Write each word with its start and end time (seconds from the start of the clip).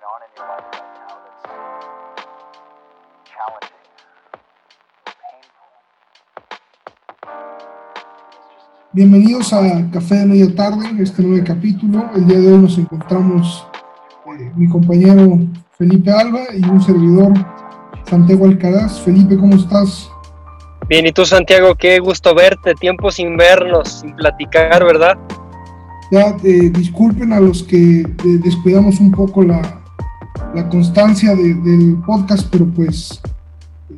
going 0.00 0.12
on 0.14 0.22
in 0.22 0.30
your 0.36 0.46
life 0.48 0.64
right 0.72 0.90
now 0.96 1.12
that's 1.24 1.44
challenging, 3.28 3.84
painful. 5.04 5.68
It's 8.32 8.48
just 8.54 8.66
Bienvenidos 8.92 9.52
a 9.52 9.90
Café 9.92 10.14
de 10.16 10.26
Media 10.26 10.54
Tarde, 10.54 11.02
este 11.02 11.22
nuevo 11.22 11.44
capítulo. 11.44 12.10
El 12.14 12.26
día 12.26 12.38
de 12.38 12.52
hoy 12.52 12.58
nos 12.58 12.78
encontramos 12.78 13.66
eh, 14.26 14.50
mi 14.56 14.68
compañero 14.68 15.38
Felipe 15.76 16.10
Alba 16.10 16.44
y 16.54 16.64
un 16.64 16.80
servidor 16.80 17.32
Santiago 18.08 18.46
Alcaraz. 18.46 19.00
Felipe, 19.00 19.36
¿cómo 19.36 19.56
estás? 19.56 20.10
Bien, 20.88 21.06
y 21.06 21.12
tú 21.12 21.26
Santiago, 21.26 21.74
qué 21.74 21.98
gusto 21.98 22.34
verte, 22.34 22.74
tiempo 22.74 23.10
sin 23.10 23.36
vernos, 23.36 24.00
sin 24.00 24.16
platicar, 24.16 24.82
¿verdad? 24.84 25.18
Ya 26.10 26.36
eh, 26.42 26.70
disculpen 26.70 27.32
a 27.32 27.40
los 27.40 27.62
que 27.62 28.00
eh, 28.00 28.06
descuidamos 28.42 28.98
un 28.98 29.12
poco 29.12 29.42
la, 29.42 29.79
la 30.54 30.68
constancia 30.68 31.34
de- 31.34 31.54
del 31.54 31.96
podcast, 32.06 32.48
pero 32.50 32.66
pues 32.66 33.20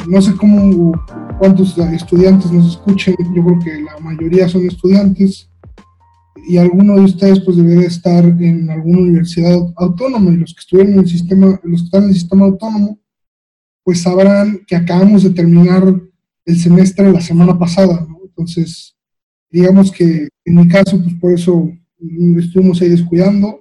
no 0.09 0.21
sé 0.21 0.35
cómo 0.37 0.93
cuántos 1.39 1.77
estudiantes 1.79 2.51
nos 2.53 2.67
escuchen. 2.73 3.15
Yo 3.35 3.45
creo 3.45 3.59
que 3.59 3.81
la 3.83 3.99
mayoría 3.99 4.49
son 4.49 4.67
estudiantes 4.67 5.49
y 6.49 6.57
alguno 6.57 6.97
de 6.97 7.03
ustedes 7.03 7.41
pues 7.41 7.57
debería 7.57 7.87
estar 7.87 8.25
en 8.25 8.69
alguna 8.71 8.99
universidad 8.99 9.59
autónoma 9.77 10.31
y 10.33 10.37
los 10.37 10.55
que 10.55 10.61
estuvieron 10.61 10.95
en 10.95 10.99
el 11.01 11.09
sistema, 11.09 11.47
los 11.63 11.81
que 11.83 11.85
están 11.87 12.03
en 12.05 12.09
el 12.09 12.15
sistema 12.15 12.45
autónomo, 12.47 12.99
pues 13.85 14.03
sabrán 14.03 14.61
que 14.67 14.77
acabamos 14.77 15.23
de 15.23 15.31
terminar 15.31 15.83
el 16.45 16.59
semestre 16.59 17.13
la 17.13 17.21
semana 17.21 17.59
pasada. 17.59 18.07
Entonces, 18.25 18.97
digamos 19.51 19.91
que 19.93 20.29
en 20.45 20.55
mi 20.55 20.67
caso, 20.69 21.01
pues 21.01 21.15
por 21.15 21.33
eso 21.33 21.71
estuvimos 22.39 22.81
ahí 22.83 22.89
descuidando. 22.89 23.59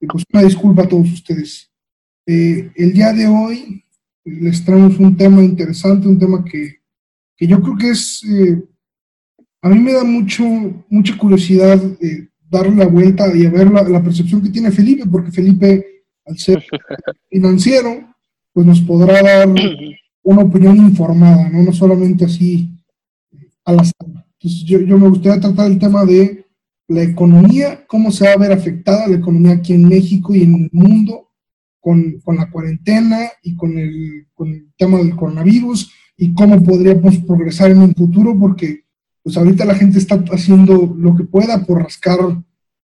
Y 0.00 0.06
pues 0.06 0.22
una 0.32 0.42
disculpa 0.44 0.82
a 0.84 0.88
todos 0.88 1.12
ustedes. 1.12 1.67
Eh, 2.30 2.70
el 2.76 2.92
día 2.92 3.10
de 3.14 3.26
hoy 3.26 3.82
les 4.22 4.62
traemos 4.62 4.98
un 4.98 5.16
tema 5.16 5.42
interesante, 5.42 6.06
un 6.06 6.18
tema 6.18 6.44
que, 6.44 6.74
que 7.34 7.46
yo 7.46 7.58
creo 7.62 7.74
que 7.78 7.88
es, 7.88 8.22
eh, 8.22 8.62
a 9.62 9.70
mí 9.70 9.78
me 9.78 9.94
da 9.94 10.04
mucho, 10.04 10.44
mucha 10.90 11.16
curiosidad 11.16 11.82
eh, 12.02 12.28
darle 12.50 12.76
la 12.76 12.86
vuelta 12.86 13.34
y 13.34 13.46
a 13.46 13.50
ver 13.50 13.70
la, 13.70 13.82
la 13.82 14.02
percepción 14.02 14.42
que 14.42 14.50
tiene 14.50 14.70
Felipe, 14.70 15.08
porque 15.10 15.32
Felipe, 15.32 16.04
al 16.26 16.36
ser 16.36 16.62
financiero, 17.30 18.14
pues 18.52 18.66
nos 18.66 18.82
podrá 18.82 19.22
dar 19.22 19.48
una 20.22 20.42
opinión 20.42 20.76
informada, 20.76 21.48
¿no? 21.48 21.62
No 21.62 21.72
solamente 21.72 22.26
así 22.26 22.68
al 23.64 23.80
azar. 23.80 24.06
Entonces, 24.06 24.64
yo, 24.66 24.80
yo 24.80 24.98
me 24.98 25.08
gustaría 25.08 25.40
tratar 25.40 25.70
el 25.70 25.78
tema 25.78 26.04
de 26.04 26.44
la 26.88 27.04
economía, 27.04 27.86
cómo 27.86 28.10
se 28.10 28.26
va 28.26 28.32
a 28.32 28.36
ver 28.36 28.52
afectada 28.52 29.08
la 29.08 29.16
economía 29.16 29.52
aquí 29.52 29.72
en 29.72 29.88
México 29.88 30.34
y 30.34 30.42
en 30.42 30.54
el 30.54 30.70
mundo 30.72 31.27
con, 31.80 32.20
con 32.24 32.36
la 32.36 32.50
cuarentena 32.50 33.28
y 33.42 33.56
con 33.56 33.78
el, 33.78 34.26
con 34.34 34.48
el 34.48 34.72
tema 34.76 34.98
del 34.98 35.16
coronavirus 35.16 35.92
y 36.16 36.34
cómo 36.34 36.62
podríamos 36.62 37.18
progresar 37.18 37.70
en 37.70 37.78
un 37.78 37.94
futuro, 37.94 38.36
porque 38.38 38.84
pues 39.22 39.36
ahorita 39.36 39.64
la 39.64 39.74
gente 39.74 39.98
está 39.98 40.22
haciendo 40.32 40.94
lo 40.96 41.14
que 41.14 41.24
pueda 41.24 41.64
por 41.64 41.82
rascar, 41.82 42.18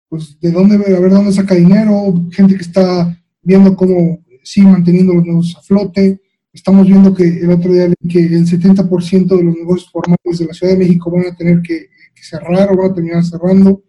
pues 0.08 0.38
de 0.40 0.50
dónde, 0.50 0.76
a 0.76 1.00
ver 1.00 1.10
dónde 1.10 1.32
saca 1.32 1.54
dinero, 1.54 2.14
gente 2.32 2.56
que 2.56 2.62
está 2.62 3.16
viendo 3.42 3.76
cómo 3.76 4.24
sigue 4.42 4.66
manteniendo 4.66 5.14
los 5.14 5.24
negocios 5.24 5.58
a 5.58 5.62
flote, 5.62 6.20
Estamos 6.52 6.86
viendo 6.86 7.14
que 7.14 7.24
el 7.24 7.50
otro 7.50 7.72
día 7.72 7.88
que 8.08 8.18
el 8.18 8.46
70% 8.46 9.36
de 9.36 9.42
los 9.42 9.56
negocios 9.56 9.90
formales 9.90 10.38
de 10.38 10.44
la 10.44 10.52
Ciudad 10.52 10.74
de 10.74 10.78
México 10.78 11.10
van 11.10 11.26
a 11.26 11.34
tener 11.34 11.62
que, 11.62 11.88
que 12.14 12.22
cerrar 12.22 12.70
o 12.70 12.76
van 12.76 12.90
a 12.90 12.94
terminar 12.94 13.24
cerrando. 13.24 13.82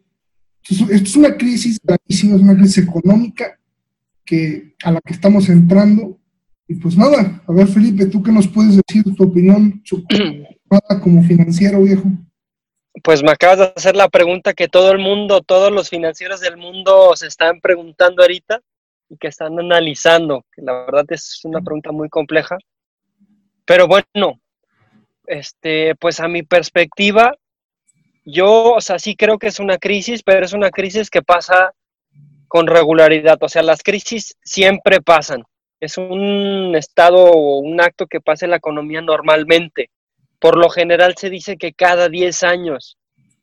Entonces, 0.61 0.95
esto 0.95 1.09
es 1.09 1.15
una 1.17 1.35
crisis 1.35 1.77
gravísima, 1.83 2.35
es 2.37 2.41
una 2.41 2.55
crisis 2.55 2.85
económica 2.85 3.59
que, 4.25 4.75
a 4.83 4.91
la 4.91 5.01
que 5.01 5.13
estamos 5.13 5.49
entrando. 5.49 6.19
Y 6.67 6.75
pues 6.75 6.97
nada, 6.97 7.41
a 7.45 7.51
ver 7.51 7.67
Felipe, 7.67 8.05
¿tú 8.05 8.23
qué 8.23 8.31
nos 8.31 8.47
puedes 8.47 8.77
decir 8.77 9.03
tu 9.15 9.23
opinión 9.23 9.83
como 11.01 11.23
financiero 11.23 11.81
viejo? 11.81 12.09
Pues 13.03 13.23
me 13.23 13.31
acabas 13.31 13.59
de 13.59 13.73
hacer 13.75 13.95
la 13.95 14.07
pregunta 14.07 14.53
que 14.53 14.67
todo 14.67 14.91
el 14.91 14.99
mundo, 14.99 15.41
todos 15.41 15.71
los 15.71 15.89
financieros 15.89 16.41
del 16.41 16.57
mundo 16.57 17.13
se 17.15 17.27
están 17.27 17.59
preguntando 17.59 18.21
ahorita 18.21 18.61
y 19.09 19.17
que 19.17 19.27
están 19.27 19.59
analizando, 19.59 20.45
la 20.57 20.85
verdad 20.85 21.05
es 21.09 21.41
una 21.43 21.61
pregunta 21.61 21.91
muy 21.91 22.09
compleja. 22.09 22.57
Pero 23.65 23.87
bueno, 23.87 24.39
este, 25.27 25.95
pues 25.95 26.19
a 26.19 26.27
mi 26.27 26.43
perspectiva, 26.43 27.35
yo, 28.25 28.73
o 28.73 28.81
sea, 28.81 28.99
sí 28.99 29.15
creo 29.15 29.37
que 29.37 29.47
es 29.47 29.59
una 29.59 29.77
crisis, 29.77 30.23
pero 30.23 30.45
es 30.45 30.53
una 30.53 30.69
crisis 30.69 31.09
que 31.09 31.21
pasa 31.21 31.73
con 32.53 32.67
regularidad. 32.67 33.39
O 33.41 33.49
sea, 33.49 33.63
las 33.63 33.81
crisis 33.81 34.37
siempre 34.43 35.01
pasan. 35.01 35.41
Es 35.79 35.97
un 35.97 36.75
estado 36.75 37.17
o 37.17 37.57
un 37.57 37.81
acto 37.81 38.05
que 38.05 38.21
pasa 38.21 38.45
en 38.45 38.51
la 38.51 38.57
economía 38.57 39.01
normalmente. 39.01 39.89
Por 40.37 40.59
lo 40.59 40.69
general 40.69 41.15
se 41.17 41.31
dice 41.31 41.57
que 41.57 41.73
cada 41.73 42.09
10 42.09 42.43
años. 42.43 42.95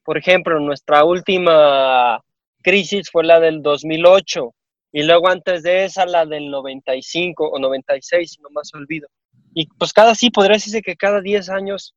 Por 0.04 0.16
ejemplo, 0.16 0.60
nuestra 0.60 1.02
última 1.02 2.20
crisis 2.62 3.10
fue 3.10 3.24
la 3.24 3.40
del 3.40 3.62
2008 3.62 4.54
y 4.92 5.02
luego 5.02 5.26
antes 5.28 5.64
de 5.64 5.86
esa 5.86 6.06
la 6.06 6.24
del 6.24 6.48
95 6.48 7.48
o 7.48 7.58
96, 7.58 8.30
si 8.30 8.40
no 8.40 8.48
más 8.50 8.72
olvido. 8.74 9.08
Y 9.54 9.66
pues 9.76 9.92
cada 9.92 10.14
sí, 10.14 10.30
podría 10.30 10.54
decirse 10.54 10.82
que 10.82 10.94
cada 10.94 11.20
10 11.20 11.50
años, 11.50 11.96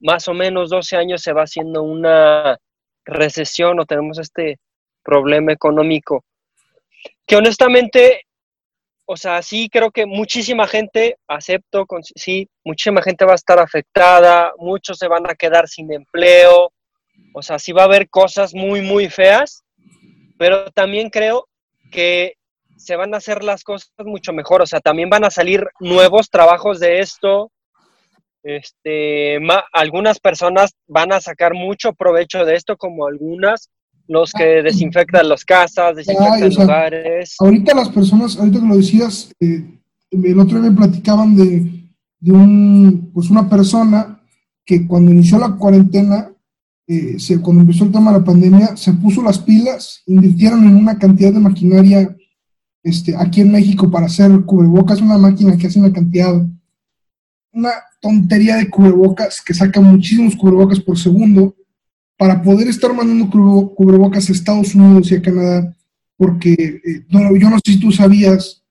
más 0.00 0.28
o 0.28 0.32
menos 0.32 0.70
12 0.70 0.96
años, 0.96 1.20
se 1.20 1.34
va 1.34 1.42
haciendo 1.42 1.82
una 1.82 2.56
recesión 3.04 3.78
o 3.80 3.84
tenemos 3.84 4.18
este 4.18 4.56
problema 5.02 5.52
económico. 5.52 6.24
Que 7.26 7.36
honestamente, 7.36 8.22
o 9.06 9.16
sea, 9.16 9.42
sí 9.42 9.68
creo 9.70 9.90
que 9.90 10.06
muchísima 10.06 10.66
gente, 10.66 11.16
acepto, 11.28 11.86
con- 11.86 12.02
sí, 12.02 12.48
muchísima 12.64 13.02
gente 13.02 13.24
va 13.24 13.32
a 13.32 13.36
estar 13.36 13.58
afectada, 13.58 14.52
muchos 14.58 14.98
se 14.98 15.08
van 15.08 15.28
a 15.28 15.34
quedar 15.34 15.68
sin 15.68 15.92
empleo, 15.92 16.70
o 17.34 17.42
sea, 17.42 17.58
sí 17.58 17.72
va 17.72 17.82
a 17.82 17.86
haber 17.86 18.08
cosas 18.08 18.54
muy, 18.54 18.80
muy 18.80 19.08
feas, 19.08 19.64
pero 20.38 20.70
también 20.72 21.10
creo 21.10 21.48
que 21.90 22.34
se 22.76 22.96
van 22.96 23.14
a 23.14 23.18
hacer 23.18 23.44
las 23.44 23.62
cosas 23.62 23.90
mucho 23.98 24.32
mejor, 24.32 24.62
o 24.62 24.66
sea, 24.66 24.80
también 24.80 25.08
van 25.10 25.24
a 25.24 25.30
salir 25.30 25.66
nuevos 25.80 26.28
trabajos 26.28 26.80
de 26.80 27.00
esto. 27.00 27.50
Este, 28.42 29.38
algunas 29.72 30.18
personas 30.20 30.72
van 30.86 31.12
a 31.12 31.20
sacar 31.20 31.54
mucho 31.54 31.94
provecho 31.94 32.44
de 32.44 32.56
esto, 32.56 32.76
como 32.76 33.06
algunas, 33.06 33.70
los 34.06 34.32
que 34.32 34.62
desinfectan 34.62 35.28
las 35.28 35.44
casas, 35.44 35.96
desinfectan 35.96 36.42
Ay, 36.42 36.42
o 36.44 36.50
sea, 36.50 36.64
lugares. 36.64 37.36
Ahorita 37.38 37.74
las 37.74 37.88
personas, 37.88 38.36
ahorita 38.36 38.60
que 38.60 38.66
lo 38.66 38.76
decías, 38.76 39.32
eh, 39.40 39.64
el 40.10 40.38
otro 40.38 40.60
día 40.60 40.70
me 40.70 40.76
platicaban 40.76 41.36
de, 41.36 41.88
de 42.20 42.32
un, 42.32 43.10
pues 43.12 43.30
una 43.30 43.48
persona 43.48 44.20
que 44.64 44.86
cuando 44.86 45.10
inició 45.10 45.38
la 45.38 45.56
cuarentena, 45.56 46.30
eh, 46.86 47.18
se, 47.18 47.40
cuando 47.40 47.62
empezó 47.62 47.84
el 47.84 47.92
tema 47.92 48.12
de 48.12 48.18
la 48.18 48.24
pandemia, 48.24 48.76
se 48.76 48.92
puso 48.92 49.22
las 49.22 49.38
pilas, 49.38 50.02
invirtieron 50.06 50.64
en 50.64 50.76
una 50.76 50.98
cantidad 50.98 51.32
de 51.32 51.40
maquinaria 51.40 52.16
este, 52.82 53.16
aquí 53.16 53.40
en 53.40 53.52
México 53.52 53.90
para 53.90 54.06
hacer 54.06 54.44
cubrebocas, 54.44 55.00
una 55.00 55.16
máquina 55.16 55.56
que 55.56 55.66
hace 55.66 55.78
una 55.78 55.92
cantidad, 55.92 56.46
una 57.52 57.70
tontería 58.00 58.56
de 58.56 58.68
cubrebocas 58.68 59.42
que 59.42 59.54
saca 59.54 59.80
muchísimos 59.80 60.36
cubrebocas 60.36 60.80
por 60.80 60.98
segundo 60.98 61.56
para 62.24 62.40
poder 62.40 62.68
estar 62.68 62.90
mandando 62.94 63.26
cubre- 63.26 63.74
cubrebocas 63.74 64.30
a 64.30 64.32
Estados 64.32 64.74
Unidos 64.74 65.10
y 65.10 65.16
a 65.16 65.20
Canadá 65.20 65.76
porque 66.16 66.52
eh, 66.54 67.04
no, 67.10 67.36
yo 67.36 67.50
no 67.50 67.56
sé 67.62 67.72
si 67.72 67.78
tú 67.80 67.92
sabías, 67.92 68.62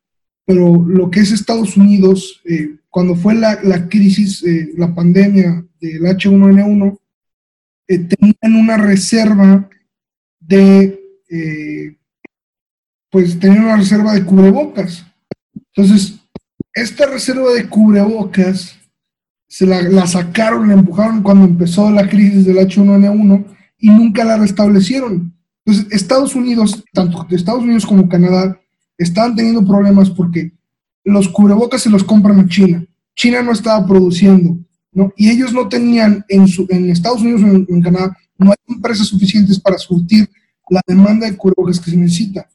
pero 0.43 0.83
lo 0.83 1.11
que 1.11 1.19
es 1.19 1.31
Estados 1.31 1.77
Unidos, 1.77 2.41
eh, 2.45 2.77
cuando 2.89 3.15
fue 3.15 3.35
la, 3.35 3.59
la 3.61 3.87
crisis, 3.87 4.43
eh, 4.43 4.71
la 4.75 4.95
pandemia 4.95 5.63
del 5.79 6.01
H1N1, 6.01 6.97
eh, 7.89 7.99
tenían 7.99 8.59
una 8.59 8.77
reserva 8.77 9.69
de, 10.39 10.99
pues 13.11 13.39
tenían 13.39 13.65
una 13.65 13.77
reserva 13.77 14.15
de 14.15 14.25
cubrebocas. 14.25 15.05
Entonces, 15.75 16.15
esta 16.73 17.05
reserva 17.05 17.53
de 17.53 17.69
cubrebocas 17.69 18.79
se 19.53 19.67
la, 19.67 20.07
sacaron, 20.07 20.67
la 20.67 20.73
empujaron 20.73 21.21
cuando 21.21 21.45
empezó 21.45 21.91
la 21.91 22.09
crisis 22.09 22.43
del 22.43 22.57
H1N1 22.57 23.45
y 23.77 23.89
nunca 23.91 24.23
la 24.23 24.35
restablecieron. 24.35 25.31
Entonces, 25.63 25.93
Estados 25.93 26.33
Unidos, 26.33 26.83
tanto 26.91 27.27
Estados 27.29 27.61
Unidos 27.61 27.85
como 27.85 28.09
Canadá, 28.09 28.59
estaban 28.97 29.35
teniendo 29.35 29.63
problemas 29.63 30.09
porque 30.09 30.53
los 31.03 31.29
cubrebocas 31.29 31.83
se 31.83 31.91
los 31.91 32.03
compran 32.03 32.39
a 32.39 32.47
China. 32.47 32.83
China 33.15 33.43
no 33.43 33.51
estaba 33.51 33.85
produciendo, 33.85 34.57
¿no? 34.91 35.13
Y 35.15 35.29
ellos 35.29 35.53
no 35.53 35.69
tenían 35.69 36.25
en, 36.29 36.47
su, 36.47 36.65
en 36.71 36.89
Estados 36.89 37.21
Unidos 37.21 37.43
o 37.43 37.45
en, 37.45 37.67
en 37.69 37.81
Canadá, 37.83 38.17
no 38.39 38.49
hay 38.49 38.75
empresas 38.75 39.05
suficientes 39.05 39.59
para 39.59 39.77
surtir 39.77 40.27
la 40.67 40.81
demanda 40.87 41.29
de 41.29 41.37
cubrebocas 41.37 41.79
que 41.79 41.91
se 41.91 41.97
necesita. 41.97 42.49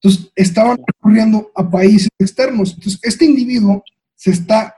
Entonces, 0.00 0.30
estaban 0.36 0.78
recurriendo 0.86 1.50
a 1.56 1.68
países 1.68 2.10
externos. 2.16 2.74
Entonces, 2.74 3.00
este 3.02 3.24
individuo 3.24 3.82
se 4.14 4.30
está, 4.30 4.72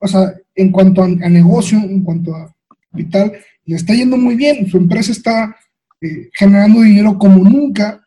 o 0.00 0.08
sea, 0.08 0.34
en 0.54 0.70
cuanto 0.70 1.02
a, 1.02 1.06
a 1.06 1.28
negocio, 1.28 1.78
en 1.78 2.02
cuanto 2.02 2.34
a 2.34 2.54
capital, 2.90 3.32
le 3.64 3.76
está 3.76 3.94
yendo 3.94 4.16
muy 4.16 4.34
bien. 4.34 4.68
Su 4.68 4.76
empresa 4.76 5.12
está 5.12 5.56
eh, 6.00 6.30
generando 6.32 6.80
dinero 6.80 7.18
como 7.18 7.44
nunca 7.44 8.00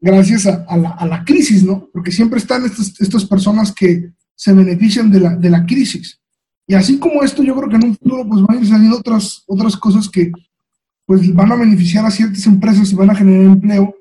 gracias 0.00 0.46
a, 0.46 0.76
la, 0.76 1.24
crisis, 1.24 1.64
¿no? 1.64 1.88
Porque 1.92 2.12
siempre 2.12 2.38
están 2.38 2.64
estas, 2.64 3.00
estas 3.00 3.24
personas 3.24 3.72
que 3.72 4.10
se 4.34 4.52
benefician 4.52 5.10
de 5.10 5.20
la, 5.20 5.36
de 5.36 5.50
la 5.50 5.64
crisis. 5.64 6.20
Y 6.66 6.74
así 6.74 6.98
como 6.98 7.22
esto, 7.22 7.42
yo 7.42 7.56
creo 7.56 7.68
que 7.68 7.76
en 7.76 7.84
un 7.84 7.96
futuro 7.96 8.28
pues 8.28 8.42
van 8.42 8.56
a 8.56 8.60
ir 8.60 8.68
saliendo 8.68 8.98
otras, 8.98 9.42
otras 9.46 9.76
cosas 9.76 10.08
que 10.08 10.30
pues 11.06 11.32
van 11.32 11.52
a 11.52 11.56
beneficiar 11.56 12.04
a 12.04 12.10
ciertas 12.10 12.44
empresas 12.46 12.90
y 12.90 12.96
van 12.96 13.10
a 13.10 13.14
generar 13.14 13.44
empleo, 13.44 13.94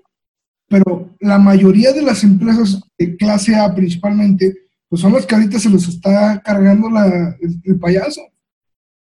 pero 0.68 1.16
la 1.20 1.38
mayoría 1.38 1.94
de 1.94 2.02
las 2.02 2.24
empresas 2.24 2.82
de 2.98 3.16
clase 3.16 3.56
A 3.56 3.74
principalmente, 3.74 4.56
pues 4.96 5.02
son 5.02 5.12
las 5.12 5.26
que 5.26 5.36
ahorita 5.36 5.60
se 5.60 5.70
les 5.70 5.90
está 5.90 6.42
cargando 6.42 6.90
la, 6.90 7.36
el, 7.66 7.78
payaso. 7.78 8.22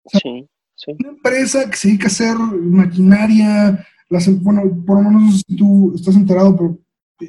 sí, 0.06 0.48
sí. 0.76 0.92
Una 1.00 1.08
empresa 1.08 1.68
que 1.68 1.76
se 1.76 1.88
dedica 1.88 2.04
a 2.04 2.06
hacer 2.06 2.36
maquinaria, 2.38 3.84
las, 4.08 4.28
bueno, 4.40 4.62
por 4.86 5.02
lo 5.02 5.10
menos 5.10 5.42
si 5.44 5.56
tú 5.56 5.92
estás 5.96 6.14
enterado, 6.14 6.56
pero 6.56 6.78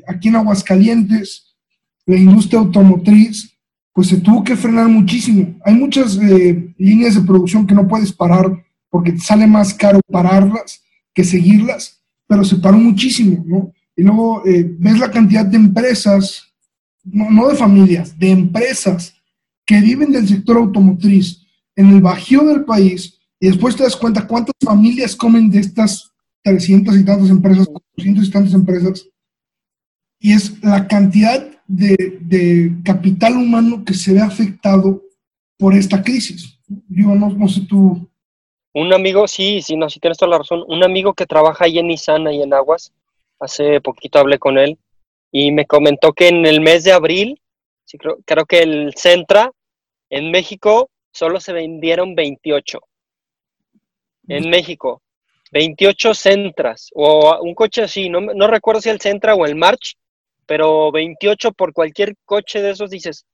aquí 0.08 0.28
en 0.28 0.36
Aguascalientes, 0.36 1.56
la 2.06 2.18
industria 2.18 2.60
automotriz, 2.60 3.52
pues 3.94 4.10
se 4.10 4.18
tuvo 4.18 4.44
que 4.44 4.56
frenar 4.56 4.88
muchísimo. 4.90 5.56
Hay 5.66 5.74
muchas 5.74 6.20
eh, 6.22 6.72
líneas 6.78 7.16
de 7.16 7.22
producción 7.22 7.66
que 7.66 7.74
no 7.74 7.88
puedes 7.88 8.14
parar 8.14 8.64
porque 8.92 9.14
te 9.14 9.22
sale 9.22 9.48
más 9.48 9.74
caro 9.74 10.00
pararlas 10.08 10.84
que 11.16 11.24
seguirlas, 11.24 12.00
pero 12.28 12.44
se 12.44 12.58
paró 12.58 12.78
muchísimo, 12.78 13.44
¿no? 13.44 13.74
Y 13.96 14.04
luego 14.04 14.46
eh, 14.46 14.72
ves 14.78 15.00
la 15.00 15.10
cantidad 15.10 15.48
de 15.48 15.58
empresas, 15.58 16.51
no, 17.04 17.50
de 17.50 17.56
familias, 17.56 18.18
de 18.18 18.32
empresas 18.32 19.16
que 19.66 19.80
viven 19.80 20.12
del 20.12 20.28
sector 20.28 20.58
automotriz 20.58 21.46
en 21.76 21.90
el 21.90 22.02
bajío 22.02 22.44
del 22.44 22.66
país 22.66 23.20
y 23.40 23.48
después 23.48 23.76
te 23.76 23.84
das 23.84 23.96
cuenta 23.96 24.28
cuántas 24.28 24.56
familias 24.64 25.16
comen 25.16 25.50
de 25.50 25.60
estas 25.60 26.12
300 26.44 26.96
y 26.98 27.06
tantas 27.06 27.30
empresas, 27.30 27.68
400 27.68 28.28
y 28.28 28.32
tantas 28.32 28.54
empresas, 28.54 29.08
y 30.20 30.34
es 30.34 30.64
la 30.64 30.88
cantidad 30.88 31.48
de, 31.68 32.74
capital 32.84 33.38
humano 33.38 33.84
que 33.86 33.94
se 33.94 34.14
ve 34.14 34.20
afectado 34.20 35.02
por 35.58 35.74
esta 35.74 36.04
crisis. 36.04 36.60
Yo 36.90 37.16
no, 37.16 37.48
sé 37.48 37.62
tú. 37.62 38.08
Un 38.74 38.94
amigo, 38.94 39.28
sí, 39.28 39.62
sí, 39.62 39.76
no, 39.76 39.90
sí 39.90 40.00
tienes 40.00 40.18
toda 40.18 40.32
la 40.32 40.38
razón. 40.40 40.64
Un 40.68 40.84
amigo 40.84 41.14
que 41.14 41.26
trabaja 41.26 41.66
ahí 41.66 41.80
en 41.80 41.88
Nissan, 41.88 42.32
y 42.32 42.42
en 42.42 42.54
Aguas, 42.54 42.94
hace 43.40 43.82
poquito 43.82 44.20
hablé 44.20 44.38
con 44.38 44.58
él 44.58 44.78
y 45.32 45.52
me 45.52 45.66
comentó 45.66 46.14
que 46.14 46.28
en 46.28 46.46
el 46.46 46.62
mes 46.62 46.84
de 46.84 46.92
abril, 46.92 47.42
sí, 47.86 47.98
creo, 47.98 48.20
creo 48.26 48.46
que 48.46 48.60
el 48.60 48.94
Centra 48.96 49.52
en 50.10 50.32
México 50.32 50.90
solo 51.12 51.40
se 51.40 51.54
vendieron 51.54 52.16
28. 52.16 52.80
En 54.28 54.50
México, 54.50 55.02
28 55.52 56.14
Centras 56.14 56.90
o 56.94 57.40
un 57.42 57.54
coche 57.56 57.84
así, 57.84 58.10
no, 58.10 58.22
no 58.22 58.48
recuerdo 58.48 58.82
si 58.82 58.90
el 58.90 59.02
Centra 59.02 59.36
o 59.36 59.46
el 59.46 59.56
March, 59.56 59.96
pero 60.46 60.92
28 60.92 61.52
por 61.54 61.74
cualquier 61.74 62.16
coche 62.26 62.62
de 62.62 62.72
esos 62.72 62.90
dices, 62.90 63.26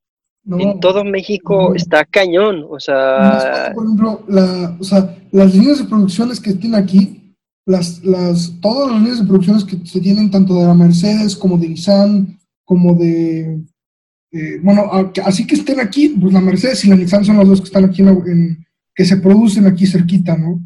en 0.49 0.79
todo 0.79 1.03
México 1.03 1.75
está 1.75 2.05
cañón, 2.05 2.65
o 2.69 2.79
sea... 2.79 3.71
Por 3.75 3.83
ejemplo, 3.83 4.23
la, 4.27 4.77
o 4.79 4.83
sea, 4.83 5.15
las 5.31 5.53
líneas 5.53 5.79
de 5.79 5.85
producciones 5.85 6.39
que 6.39 6.53
tiene 6.53 6.77
aquí, 6.77 7.16
las, 7.67 8.03
las, 8.03 8.53
todas 8.61 8.89
las 8.89 9.01
líneas 9.01 9.19
de 9.19 9.27
producciones 9.27 9.65
que 9.65 9.77
se 9.85 9.99
tienen 9.99 10.31
tanto 10.31 10.55
de 10.55 10.65
la 10.65 10.73
Mercedes 10.73 11.35
como 11.35 11.57
de 11.57 11.67
Nissan, 11.67 12.39
como 12.63 12.95
de... 12.95 13.59
Eh, 14.31 14.59
bueno, 14.61 14.89
así 15.23 15.45
que 15.45 15.55
estén 15.55 15.79
aquí, 15.79 16.09
pues 16.09 16.33
la 16.33 16.39
Mercedes 16.39 16.83
y 16.85 16.89
la 16.89 16.95
Nissan 16.95 17.25
son 17.25 17.37
las 17.37 17.47
dos 17.47 17.59
que 17.59 17.67
están 17.67 17.83
aquí, 17.83 18.01
en, 18.01 18.65
que 18.95 19.05
se 19.05 19.17
producen 19.17 19.65
aquí 19.65 19.85
cerquita, 19.85 20.37
¿no? 20.37 20.61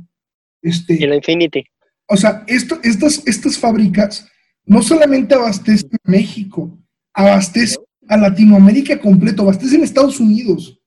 Este, 0.61 0.93
y 0.93 1.07
la 1.07 1.15
Infinity. 1.15 1.63
O 2.07 2.15
sea, 2.15 2.43
esto, 2.45 2.79
estas, 2.83 3.23
estas 3.25 3.57
fábricas 3.57 4.27
no 4.65 4.83
solamente 4.83 5.33
abastecen 5.33 5.89
a 6.05 6.11
México, 6.11 6.77
abastecen 7.13 7.81
a 8.07 8.17
Latinoamérica 8.17 8.99
completo, 8.99 9.41
abastecen 9.41 9.81
a 9.81 9.85
Estados 9.85 10.19
Unidos. 10.19 10.79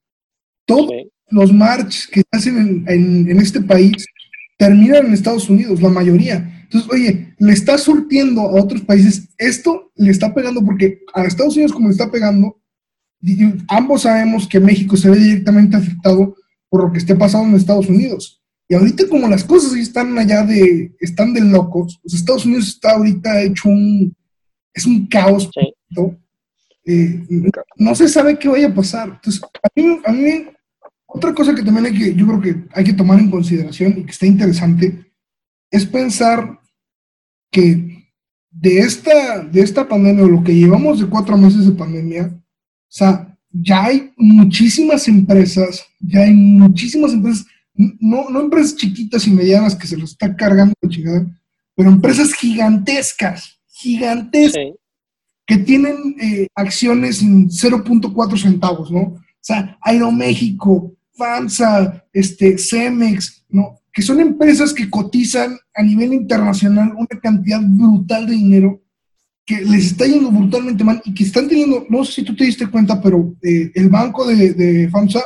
Todos 0.64 0.92
los 1.28 1.52
marches 1.52 2.06
que 2.06 2.20
se 2.20 2.26
hacen 2.30 2.84
en, 2.86 3.40
este 3.40 3.60
país 3.60 4.06
terminan 4.56 5.06
en 5.06 5.12
Estados 5.14 5.48
Unidos, 5.48 5.82
la 5.82 5.88
mayoría. 5.88 6.64
Entonces, 6.64 6.90
oye, 6.90 7.34
le 7.38 7.52
está 7.52 7.78
surtiendo 7.78 8.42
a 8.42 8.62
otros 8.62 8.82
países, 8.82 9.28
esto 9.38 9.92
le 9.96 10.10
está 10.10 10.34
pegando 10.34 10.64
porque 10.64 11.00
a 11.12 11.24
Estados 11.24 11.54
Unidos 11.54 11.72
como 11.72 11.88
le 11.88 11.92
está 11.92 12.10
pegando, 12.10 12.60
ambos 13.68 14.02
sabemos 14.02 14.46
que 14.46 14.60
México 14.60 14.96
se 14.96 15.10
ve 15.10 15.18
directamente 15.18 15.76
afectado 15.76 16.34
por 16.68 16.84
lo 16.84 16.92
que 16.92 16.98
esté 16.98 17.14
pasando 17.14 17.48
en 17.48 17.54
Estados 17.54 17.88
Unidos. 17.88 18.42
Y 18.68 18.74
ahorita 18.74 19.08
como 19.08 19.28
las 19.28 19.44
cosas 19.44 19.74
están 19.74 20.18
allá 20.18 20.42
de, 20.42 20.94
están 20.98 21.34
de 21.34 21.42
locos, 21.42 22.00
los 22.02 22.14
Estados 22.14 22.46
Unidos 22.46 22.68
está 22.68 22.92
ahorita 22.92 23.42
hecho 23.42 23.68
un, 23.68 24.14
es 24.72 24.86
un 24.86 25.06
caos. 25.06 25.50
Eh, 26.86 27.22
no 27.76 27.94
se 27.94 28.08
sabe 28.08 28.38
qué 28.38 28.48
vaya 28.48 28.68
a 28.68 28.74
pasar. 28.74 29.08
Entonces, 29.08 29.42
a 30.04 30.12
mí, 30.12 30.46
otra 31.14 31.32
cosa 31.32 31.54
que 31.54 31.62
también 31.62 31.86
hay 31.86 31.96
que, 31.96 32.14
yo 32.14 32.26
creo 32.26 32.40
que 32.40 32.64
hay 32.72 32.84
que 32.84 32.92
tomar 32.92 33.20
en 33.20 33.30
consideración 33.30 33.94
y 33.96 34.04
que 34.04 34.10
está 34.10 34.26
interesante, 34.26 35.12
es 35.70 35.86
pensar 35.86 36.60
que 37.50 38.10
de 38.50 38.78
esta, 38.78 39.44
de 39.44 39.60
esta 39.60 39.88
pandemia, 39.88 40.24
o 40.24 40.28
lo 40.28 40.42
que 40.42 40.54
llevamos 40.54 40.98
de 40.98 41.06
cuatro 41.06 41.36
meses 41.36 41.66
de 41.66 41.72
pandemia, 41.72 42.32
o 42.34 42.42
sea, 42.88 43.38
ya 43.50 43.84
hay 43.84 44.12
muchísimas 44.16 45.06
empresas, 45.06 45.86
ya 46.00 46.22
hay 46.22 46.34
muchísimas 46.34 47.12
empresas 47.12 47.46
no, 47.74 48.30
no 48.30 48.40
empresas 48.40 48.76
chiquitas 48.76 49.26
y 49.26 49.30
medianas 49.30 49.74
que 49.74 49.86
se 49.86 49.96
los 49.96 50.12
está 50.12 50.34
cargando 50.34 50.74
chingada, 50.88 51.26
pero 51.74 51.90
empresas 51.90 52.32
gigantescas, 52.34 53.60
gigantescas, 53.68 54.74
que 55.46 55.58
tienen 55.58 56.16
eh, 56.20 56.46
acciones 56.54 57.22
en 57.22 57.48
0.4 57.48 58.38
centavos, 58.38 58.90
¿no? 58.90 59.00
O 59.00 59.20
sea, 59.40 59.76
Aeroméxico, 59.82 60.94
FAMSA, 61.16 62.04
este, 62.12 62.58
Cemex, 62.58 63.44
¿no? 63.48 63.80
Que 63.92 64.02
son 64.02 64.20
empresas 64.20 64.72
que 64.72 64.90
cotizan 64.90 65.56
a 65.74 65.82
nivel 65.82 66.12
internacional 66.12 66.92
una 66.96 67.20
cantidad 67.20 67.60
brutal 67.62 68.26
de 68.26 68.32
dinero 68.32 68.80
que 69.46 69.60
les 69.60 69.86
está 69.86 70.06
yendo 70.06 70.30
brutalmente 70.30 70.84
mal 70.84 71.02
y 71.04 71.12
que 71.12 71.24
están 71.24 71.48
teniendo, 71.48 71.84
no 71.88 72.04
sé 72.04 72.12
si 72.12 72.22
tú 72.22 72.34
te 72.34 72.44
diste 72.44 72.66
cuenta, 72.66 73.00
pero 73.00 73.34
eh, 73.42 73.70
el 73.74 73.88
banco 73.88 74.26
de, 74.26 74.88
FAMSA 74.90 75.22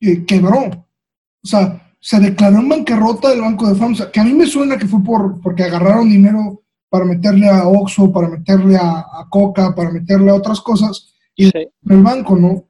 eh, 0.00 0.24
quebró. 0.24 0.66
O 0.66 1.46
sea, 1.48 1.94
se 1.98 2.20
declaró 2.20 2.58
en 2.58 2.68
bancarrota 2.68 3.30
del 3.30 3.40
banco 3.40 3.68
de 3.68 3.74
FAMSA, 3.74 4.10
que 4.12 4.20
a 4.20 4.24
mí 4.24 4.34
me 4.34 4.46
suena 4.46 4.76
que 4.76 4.86
fue 4.86 5.02
por, 5.02 5.40
porque 5.40 5.64
agarraron 5.64 6.08
dinero 6.08 6.62
para 6.88 7.04
meterle 7.04 7.48
a 7.48 7.66
Oxxo, 7.66 8.12
para 8.12 8.28
meterle 8.28 8.76
a, 8.76 9.04
Coca, 9.30 9.74
para 9.74 9.90
meterle 9.90 10.30
a 10.30 10.34
otras 10.34 10.60
cosas, 10.60 11.14
y 11.34 11.46
el 11.46 12.02
banco, 12.02 12.36
¿no? 12.36 12.64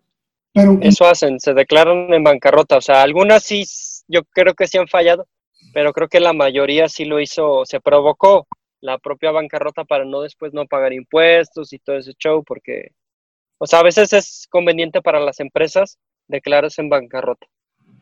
Pero, 0.56 0.78
Eso 0.80 1.04
hacen, 1.04 1.38
se 1.38 1.52
declaran 1.52 2.14
en 2.14 2.24
bancarrota. 2.24 2.78
O 2.78 2.80
sea, 2.80 3.02
algunas 3.02 3.42
sí, 3.44 3.64
yo 4.08 4.22
creo 4.24 4.54
que 4.54 4.66
sí 4.66 4.78
han 4.78 4.88
fallado, 4.88 5.26
pero 5.74 5.92
creo 5.92 6.08
que 6.08 6.18
la 6.18 6.32
mayoría 6.32 6.88
sí 6.88 7.04
lo 7.04 7.20
hizo, 7.20 7.66
se 7.66 7.78
provocó 7.78 8.46
la 8.80 8.96
propia 8.96 9.32
bancarrota 9.32 9.84
para 9.84 10.06
no 10.06 10.22
después 10.22 10.54
no 10.54 10.64
pagar 10.64 10.94
impuestos 10.94 11.74
y 11.74 11.78
todo 11.78 11.98
ese 11.98 12.14
show, 12.18 12.42
porque, 12.42 12.92
o 13.58 13.66
sea, 13.66 13.80
a 13.80 13.82
veces 13.82 14.14
es 14.14 14.46
conveniente 14.48 15.02
para 15.02 15.20
las 15.20 15.40
empresas 15.40 15.98
declararse 16.26 16.80
en 16.80 16.88
bancarrota. 16.88 17.46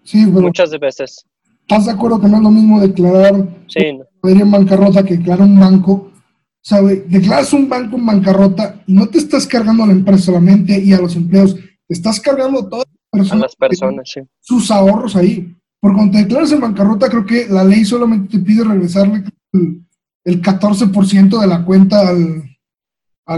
Sí, 0.04 0.24
Muchas 0.24 0.70
veces. 0.78 1.26
¿Estás 1.62 1.86
de 1.86 1.92
acuerdo 1.92 2.20
que 2.20 2.28
no 2.28 2.36
es 2.36 2.42
lo 2.44 2.50
mismo 2.52 2.80
declarar 2.80 3.34
en 3.74 4.50
bancarrota 4.52 5.02
que 5.02 5.16
declarar 5.16 5.48
un 5.48 5.58
banco? 5.58 6.12
¿Sabe? 6.60 7.04
Declaras 7.08 7.52
un 7.52 7.68
banco 7.68 7.96
en 7.96 8.06
bancarrota 8.06 8.80
y 8.86 8.94
no 8.94 9.08
te 9.08 9.18
estás 9.18 9.44
cargando 9.44 9.82
a 9.82 9.88
la 9.88 9.92
empresa 9.92 10.26
solamente 10.26 10.78
y 10.78 10.92
a 10.92 10.98
los 10.98 11.16
empleos, 11.16 11.56
te 11.86 11.94
estás 11.94 12.20
cargando 12.20 12.68
todas 12.68 12.86
las 12.86 13.10
personas, 13.10 13.32
a 13.32 13.46
las 13.46 13.56
personas 13.56 14.10
sí. 14.12 14.20
sus 14.40 14.70
ahorros 14.70 15.16
ahí. 15.16 15.54
Porque 15.80 15.96
cuando 15.96 16.12
te 16.12 16.24
declaras 16.24 16.52
en 16.52 16.60
bancarrota, 16.60 17.10
creo 17.10 17.26
que 17.26 17.46
la 17.46 17.62
ley 17.62 17.84
solamente 17.84 18.38
te 18.38 18.42
pide 18.42 18.64
regresarle 18.64 19.24
el, 19.52 20.42
14% 20.42 21.40
de 21.40 21.46
la 21.46 21.62
cuenta 21.62 22.08
al. 22.08 22.44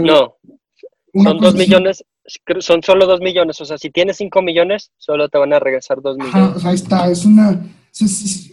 no, 0.01 0.35
son 1.13 1.37
dos 1.39 1.55
millones, 1.55 2.05
son 2.59 2.81
solo 2.83 3.05
dos 3.05 3.19
millones. 3.19 3.59
O 3.59 3.65
sea, 3.65 3.77
si 3.77 3.89
tienes 3.89 4.17
cinco 4.17 4.41
millones, 4.41 4.91
solo 4.97 5.27
te 5.27 5.37
van 5.37 5.51
a 5.51 5.59
regresar 5.59 6.01
dos 6.01 6.17
millones. 6.17 6.63
ahí 6.63 6.75
está, 6.75 7.11
es 7.11 7.25
una. 7.25 7.61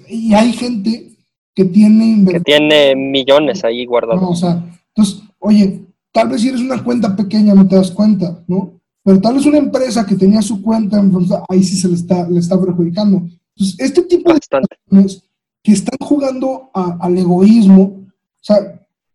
Y 0.08 0.34
hay 0.34 0.52
gente 0.52 1.12
que 1.54 1.64
tiene. 1.64 2.24
Que 2.32 2.40
tiene 2.40 2.96
millones 2.96 3.62
ahí 3.62 3.86
guardados. 3.86 4.24
o 4.24 4.34
sea, 4.34 4.60
entonces, 4.88 5.22
oye, 5.38 5.82
tal 6.10 6.30
vez 6.30 6.40
si 6.40 6.48
eres 6.48 6.60
una 6.60 6.82
cuenta 6.82 7.14
pequeña 7.14 7.54
no 7.54 7.68
te 7.68 7.76
das 7.76 7.92
cuenta, 7.92 8.42
¿no? 8.48 8.80
Pero 9.04 9.20
tal 9.20 9.34
vez 9.34 9.46
una 9.46 9.58
empresa 9.58 10.06
que 10.06 10.16
tenía 10.16 10.40
su 10.40 10.62
cuenta, 10.62 11.02
ahí 11.48 11.62
sí 11.62 11.76
se 11.76 11.88
le 11.88 11.94
está, 11.94 12.28
le 12.28 12.40
está 12.40 12.58
perjudicando. 12.58 13.18
Entonces, 13.18 13.76
este 13.78 14.02
tipo 14.02 14.32
de 14.32 14.40
personas 14.40 15.22
que 15.62 15.72
están 15.72 15.98
jugando 16.00 16.70
al 16.72 17.16
egoísmo, 17.18 17.82
o 17.82 18.10
sea, 18.40 18.56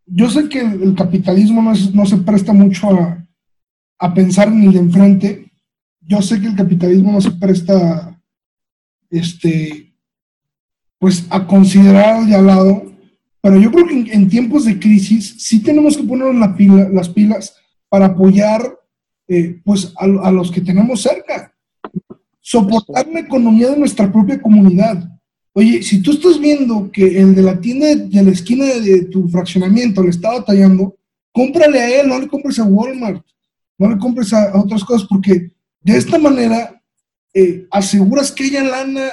yo 0.06 0.30
sé 0.30 0.48
que 0.48 0.60
el, 0.60 0.96
capitalismo 0.96 1.62
no, 1.62 1.74
no 1.94 2.06
se 2.06 2.18
presta 2.18 2.54
mucho 2.54 2.90
a, 2.90 3.28
a 4.00 4.14
pensar 4.14 4.52
ni 4.52 4.72
de 4.72 4.80
enfrente. 4.80 5.52
Yo 6.02 6.22
sé 6.22 6.40
que 6.40 6.48
el 6.48 6.56
capitalismo 6.56 7.12
no 7.12 7.22
se 7.22 7.32
presta, 7.32 8.20
este, 9.10 9.94
pues 11.00 11.26
a 11.30 11.46
considerar 11.46 12.26
de 12.26 12.36
al 12.36 12.48
lado, 12.48 12.90
pero 13.42 13.58
yo 13.58 13.72
creo 13.72 13.88
que 13.88 14.14
en, 14.14 14.30
tiempos 14.30 14.66
de 14.66 14.80
crisis 14.80 15.36
sí 15.40 15.62
tenemos 15.62 15.96
que 15.96 16.04
poner 16.04 16.34
la 16.36 16.56
pila, 16.56 16.90
las 16.90 17.10
pilas 17.10 17.56
para 17.88 18.08
apoyar 18.08 18.79
eh, 19.30 19.62
pues 19.64 19.94
a, 19.98 20.06
a, 20.06 20.32
los 20.32 20.52
que 20.52 20.60
tenemos 20.60 21.02
cerca. 21.02 21.54
Soportar 22.42 23.08
la 23.08 23.20
economía 23.20 23.70
de 23.70 23.78
nuestra 23.78 24.12
propia 24.12 24.42
comunidad. 24.42 25.08
Oye, 25.54 25.84
si 25.84 26.02
tú 26.02 26.12
estás 26.12 26.40
viendo 26.40 26.92
que 26.92 27.20
el 27.20 27.36
de 27.36 27.44
la 27.44 27.60
tienda 27.60 27.88
de 27.94 28.24
la 28.24 28.32
esquina 28.32 28.66
de 28.66 29.06
tu 29.06 29.30
fraccionamiento 29.30 30.02
le 30.02 30.10
está 30.10 30.32
batallando, 30.32 30.98
cómprale 31.32 31.80
a 31.80 32.02
él, 32.02 32.08
no 32.08 32.20
le 32.20 32.28
compres 32.28 32.60
a 32.60 32.64
Walmart, 32.64 33.24
no 33.78 33.90
le 33.90 33.98
compres 33.98 34.34
a, 34.34 34.58
otras 34.58 34.84
cosas, 34.84 35.08
porque 35.08 35.52
de 35.82 35.98
esta 35.98 36.18
manera 36.18 36.82
eh, 37.34 37.68
aseguras 37.72 38.32
que 38.32 38.46
haya 38.46 38.64
lana 38.64 39.10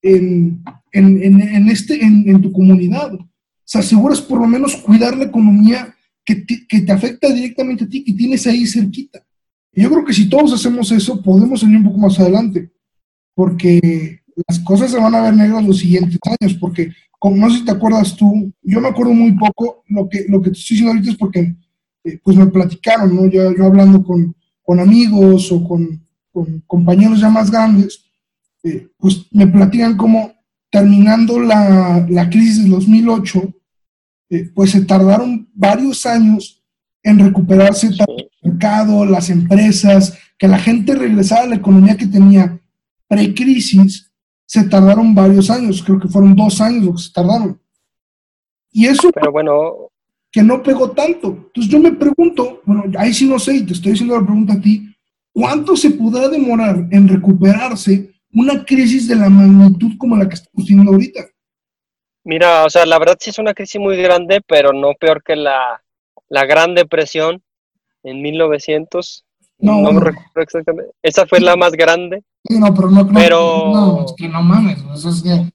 en, 0.00 0.62
en, 0.92 1.68
este, 1.68 2.00
en, 2.04 2.40
tu 2.40 2.52
comunidad. 2.52 3.14
O 3.14 3.28
sea, 3.64 3.80
aseguras 3.80 4.20
por 4.20 4.40
lo 4.40 4.46
menos 4.46 4.76
cuidar 4.76 5.16
la 5.16 5.24
economía 5.24 5.94
que 6.24 6.36
te, 6.36 6.66
que 6.68 6.80
te 6.82 6.92
afecta 6.92 7.32
directamente 7.32 7.84
a 7.84 7.88
ti, 7.88 8.04
que 8.04 8.12
tienes 8.12 8.46
ahí 8.46 8.66
cerquita. 8.66 9.25
Yo 9.76 9.90
creo 9.90 10.04
que 10.06 10.14
si 10.14 10.26
todos 10.28 10.54
hacemos 10.54 10.90
eso, 10.90 11.20
podemos 11.22 11.60
salir 11.60 11.76
un 11.76 11.84
poco 11.84 11.98
más 11.98 12.18
adelante, 12.18 12.72
porque 13.34 14.22
las 14.48 14.58
cosas 14.60 14.90
se 14.90 14.98
van 14.98 15.14
a 15.14 15.20
ver 15.20 15.34
negras 15.34 15.66
los 15.66 15.78
siguientes 15.78 16.18
años, 16.40 16.56
porque 16.58 16.92
como 17.18 17.36
no 17.36 17.50
sé 17.50 17.58
si 17.58 17.64
te 17.66 17.72
acuerdas 17.72 18.16
tú, 18.16 18.50
yo 18.62 18.80
me 18.80 18.88
acuerdo 18.88 19.12
muy 19.12 19.32
poco, 19.32 19.84
lo 19.88 20.08
que, 20.08 20.24
lo 20.28 20.40
que 20.40 20.50
te 20.50 20.58
estoy 20.58 20.76
diciendo 20.76 20.92
ahorita 20.92 21.10
es 21.10 21.18
porque 21.18 21.54
eh, 22.04 22.18
pues 22.24 22.36
me 22.38 22.46
platicaron, 22.46 23.14
¿no? 23.14 23.26
Yo, 23.26 23.54
yo 23.54 23.66
hablando 23.66 24.02
con, 24.02 24.34
con 24.62 24.80
amigos 24.80 25.52
o 25.52 25.62
con, 25.62 26.02
compañeros 26.66 27.20
ya 27.20 27.28
más 27.28 27.50
grandes, 27.50 28.02
eh, 28.62 28.88
pues 28.96 29.26
me 29.30 29.46
platican 29.46 29.96
como 29.96 30.32
terminando 30.70 31.38
la, 31.38 32.06
la 32.08 32.30
crisis 32.30 32.62
del 32.62 32.70
2008, 32.70 33.54
eh, 34.30 34.50
pues 34.54 34.70
se 34.70 34.84
tardaron 34.84 35.48
varios 35.54 36.04
años 36.06 36.55
en 37.06 37.20
recuperarse 37.20 37.86
el 37.86 37.96
mercado, 38.42 39.06
las 39.06 39.30
empresas, 39.30 40.18
que 40.36 40.48
la 40.48 40.58
gente 40.58 40.94
regresara 40.96 41.44
a 41.44 41.46
la 41.46 41.54
economía 41.54 41.96
que 41.96 42.08
tenía 42.08 42.60
pre-crisis 43.06 44.10
se 44.44 44.64
tardaron 44.64 45.14
varios 45.14 45.48
años, 45.48 45.82
creo 45.84 46.00
que 46.00 46.08
fueron 46.08 46.34
dos 46.34 46.60
años 46.60 46.84
lo 46.84 46.92
que 46.94 47.02
se 47.02 47.12
tardaron. 47.12 47.60
Y 48.72 48.86
eso 48.86 49.10
Pero 49.14 49.30
bueno, 49.30 49.90
que 50.32 50.42
no 50.42 50.62
pegó 50.62 50.90
tanto. 50.90 51.28
Entonces 51.28 51.72
yo 51.72 51.78
me 51.78 51.92
pregunto, 51.92 52.60
bueno, 52.64 52.84
ahí 52.98 53.14
sí 53.14 53.28
no 53.28 53.38
sé, 53.38 53.54
y 53.54 53.66
te 53.66 53.72
estoy 53.72 53.92
haciendo 53.92 54.18
la 54.18 54.26
pregunta 54.26 54.54
a 54.54 54.60
ti, 54.60 54.88
¿cuánto 55.32 55.76
se 55.76 55.90
podrá 55.90 56.28
demorar 56.28 56.88
en 56.90 57.06
recuperarse 57.06 58.10
una 58.32 58.64
crisis 58.64 59.06
de 59.06 59.14
la 59.14 59.28
magnitud 59.28 59.92
como 59.96 60.16
la 60.16 60.28
que 60.28 60.34
estamos 60.34 60.66
teniendo 60.66 60.90
ahorita? 60.90 61.24
Mira, 62.24 62.64
o 62.64 62.70
sea, 62.70 62.84
la 62.84 62.98
verdad 62.98 63.16
sí 63.20 63.30
es 63.30 63.38
una 63.38 63.54
crisis 63.54 63.80
muy 63.80 63.96
grande, 63.96 64.40
pero 64.44 64.72
no 64.72 64.94
peor 64.98 65.22
que 65.22 65.36
la, 65.36 65.80
la 66.28 66.44
Gran 66.44 66.74
Depresión 66.74 67.42
en 68.02 68.22
1900. 68.22 69.24
No, 69.58 69.80
no 69.80 69.92
me 69.92 70.00
recuerdo 70.00 70.42
exactamente. 70.42 70.92
Esa 71.02 71.26
fue 71.26 71.40
la 71.40 71.56
más 71.56 71.72
grande. 71.72 72.22
Sí, 72.46 72.58
no, 72.58 72.74
pero 72.74 72.90
no, 72.90 73.08
pero, 73.08 73.72
no, 73.72 74.04
es 74.04 74.14
que 74.16 74.28
no 74.28 74.42
mames. 74.42 74.78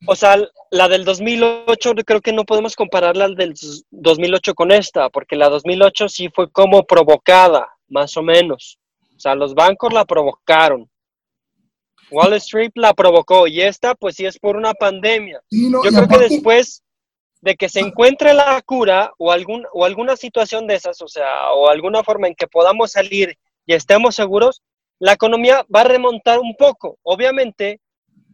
O 0.07 0.15
sea, 0.15 0.37
la 0.71 0.87
del 0.87 1.05
2008 1.05 1.93
creo 2.05 2.21
que 2.21 2.33
no 2.33 2.43
podemos 2.43 2.75
compararla 2.75 3.29
del 3.29 3.53
2008 3.91 4.55
con 4.55 4.71
esta, 4.71 5.09
porque 5.09 5.35
la 5.35 5.49
2008 5.49 6.09
sí 6.09 6.29
fue 6.33 6.49
como 6.51 6.83
provocada, 6.83 7.67
más 7.87 8.17
o 8.17 8.23
menos. 8.23 8.79
O 9.15 9.19
sea, 9.19 9.35
los 9.35 9.53
bancos 9.53 9.93
la 9.93 10.03
provocaron. 10.03 10.89
Wall 12.09 12.33
Street 12.33 12.71
la 12.75 12.93
provocó 12.93 13.47
y 13.47 13.61
esta 13.61 13.95
pues 13.95 14.15
sí 14.15 14.25
es 14.25 14.37
por 14.37 14.57
una 14.57 14.73
pandemia. 14.73 15.41
Yo 15.49 15.79
creo 15.79 16.07
que 16.07 16.17
después 16.17 16.83
de 17.41 17.55
que 17.55 17.69
se 17.69 17.79
encuentre 17.79 18.33
la 18.33 18.61
cura 18.61 19.11
o, 19.17 19.31
algún, 19.31 19.65
o 19.73 19.83
alguna 19.83 20.15
situación 20.15 20.67
de 20.67 20.75
esas, 20.75 21.01
o 21.01 21.07
sea, 21.07 21.51
o 21.53 21.69
alguna 21.69 22.03
forma 22.03 22.27
en 22.27 22.35
que 22.35 22.47
podamos 22.47 22.91
salir 22.91 23.37
y 23.65 23.73
estemos 23.73 24.15
seguros, 24.15 24.61
la 24.99 25.13
economía 25.13 25.65
va 25.73 25.81
a 25.81 25.85
remontar 25.85 26.39
un 26.39 26.55
poco. 26.55 26.99
Obviamente, 27.01 27.79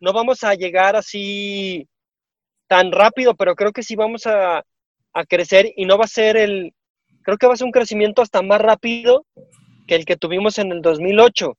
no 0.02 0.12
vamos 0.12 0.44
a 0.44 0.54
llegar 0.56 0.98
así 0.98 1.88
tan 2.68 2.92
rápido, 2.92 3.36
pero 3.36 3.56
creo 3.56 3.72
que 3.72 3.84
sí 3.84 3.96
vamos 3.96 4.28
a, 4.28 4.64
crecer 5.28 5.74
y 5.76 5.86
no 5.86 5.98
va 5.98 6.06
a 6.06 6.08
ser 6.08 6.38
el, 6.38 6.76
creo 7.24 7.40
que 7.40 7.48
va 7.48 7.54
a 7.54 7.58
ser 7.58 7.66
un 7.66 7.72
crecimiento 7.72 8.22
hasta 8.22 8.44
más 8.44 8.62
rápido 8.62 9.26
que 9.88 9.96
el 9.96 10.06
que 10.06 10.16
tuvimos 10.16 10.60
en 10.60 10.72
el 10.72 10.84
2008, 10.84 11.58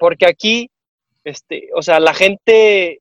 porque 0.00 0.26
aquí, 0.26 0.68
este, 1.22 1.68
o 1.76 1.82
sea, 1.82 2.00
la 2.00 2.12
gente, 2.12 3.00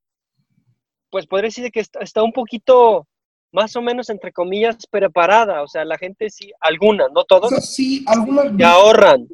pues 1.09 1.25
podría 1.25 1.47
decir 1.47 1.71
que 1.71 1.79
está 1.79 2.21
un 2.21 2.31
poquito 2.31 3.07
más 3.51 3.75
o 3.75 3.81
menos, 3.81 4.09
entre 4.09 4.31
comillas, 4.31 4.77
preparada. 4.89 5.61
O 5.63 5.67
sea, 5.67 5.85
la 5.85 5.97
gente 5.97 6.29
sí, 6.29 6.51
algunas, 6.59 7.07
no 7.13 7.23
todos. 7.23 7.45
O 7.45 7.49
sea, 7.49 7.61
sí, 7.61 8.03
algunas. 8.07 8.55
Que 8.55 8.63
ahorran. 8.63 9.27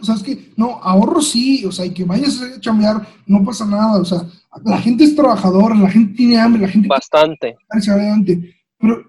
O 0.00 0.04
sea, 0.04 0.14
es 0.14 0.22
que, 0.22 0.52
no, 0.56 0.78
ahorro 0.82 1.20
sí, 1.20 1.64
o 1.66 1.72
sea, 1.72 1.84
y 1.84 1.90
que 1.90 2.04
vayas 2.04 2.40
a 2.40 2.60
chambear, 2.60 3.06
no 3.26 3.44
pasa 3.44 3.66
nada. 3.66 4.00
O 4.00 4.04
sea, 4.04 4.22
la 4.64 4.78
gente 4.78 5.04
es 5.04 5.14
trabajadora, 5.14 5.74
la 5.74 5.90
gente 5.90 6.14
tiene 6.14 6.38
hambre, 6.38 6.62
la 6.62 6.68
gente. 6.68 6.88
Bastante. 6.88 7.56
Adelante. 7.68 8.56
Pero, 8.78 9.02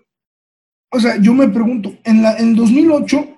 o 0.92 1.00
sea, 1.00 1.18
yo 1.20 1.34
me 1.34 1.48
pregunto, 1.48 1.94
en, 2.04 2.22
la, 2.22 2.38
en 2.38 2.56
2008 2.56 3.30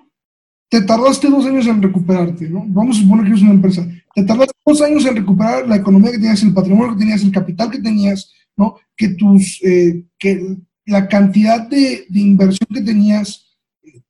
te 0.68 0.82
tardaste 0.82 1.28
dos 1.28 1.46
años 1.46 1.66
en 1.66 1.80
recuperarte, 1.80 2.48
¿no? 2.48 2.64
Vamos 2.66 2.98
a 2.98 3.00
suponer 3.00 3.24
que 3.24 3.30
eres 3.30 3.42
una 3.42 3.52
empresa. 3.52 3.86
Te 4.14 4.24
tardaste 4.24 4.52
dos 4.64 4.82
años 4.82 5.06
en 5.06 5.16
recuperar 5.16 5.66
la 5.68 5.76
economía 5.76 6.10
que 6.10 6.18
tenías, 6.18 6.42
el 6.42 6.52
patrimonio 6.52 6.94
que 6.94 7.00
tenías, 7.00 7.22
el 7.22 7.30
capital 7.30 7.70
que 7.70 7.78
tenías, 7.78 8.32
¿no? 8.56 8.76
Que 8.96 9.10
tus, 9.10 9.62
eh, 9.62 10.04
que 10.18 10.56
la 10.86 11.08
cantidad 11.08 11.60
de, 11.68 12.06
inversión 12.14 12.68
que 12.72 12.80
tenías 12.80 13.58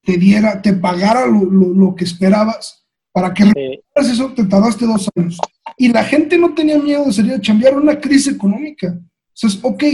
te 0.03 0.19
diera, 0.19 0.63
te 0.63 0.73
pagara 0.73 1.27
lo, 1.27 1.95
que 1.97 2.05
esperabas, 2.05 2.87
para 3.13 3.35
que 3.35 3.45
sí. 3.45 3.81
eso 3.97 4.33
te 4.33 4.45
tardaste 4.45 4.87
dos 4.87 5.09
años. 5.17 5.39
Y 5.77 5.89
la 5.89 6.05
gente 6.05 6.39
no 6.39 6.55
tenía 6.55 6.79
miedo 6.79 7.07
de 7.07 7.13
salir 7.13 7.33
a 7.35 7.41
chambear 7.41 7.77
una 7.77 7.99
crisis 7.99 8.35
económica. 8.35 8.97
Entonces, 9.35 9.59
ok, 9.63 9.85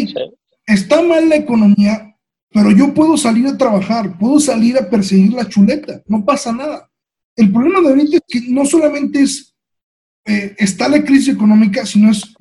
está 0.67 1.03
mal 1.03 1.29
la 1.29 1.37
economía, 1.37 2.15
pero 2.51 2.71
yo 2.73 2.93
puedo 2.93 3.17
salir 3.17 3.47
a 3.47 3.57
trabajar, 3.57 4.19
puedo 4.19 4.39
salir 4.39 4.77
a 4.77 4.91
perseguir 4.91 5.33
la 5.33 5.49
chuleta, 5.49 6.03
no 6.07 6.25
pasa 6.25 6.53
nada. 6.53 6.91
El 7.35 7.51
problema 7.51 7.81
de 7.81 7.89
ahorita 7.89 8.17
es 8.17 8.23
que 8.29 8.41
no 8.51 8.67
solamente 8.67 9.23
es, 9.23 9.55
eh, 10.27 10.55
está 10.59 10.89
la 10.89 11.03
crisis 11.03 11.35
económica, 11.35 11.87
sino 11.87 12.11
es, 12.11 12.35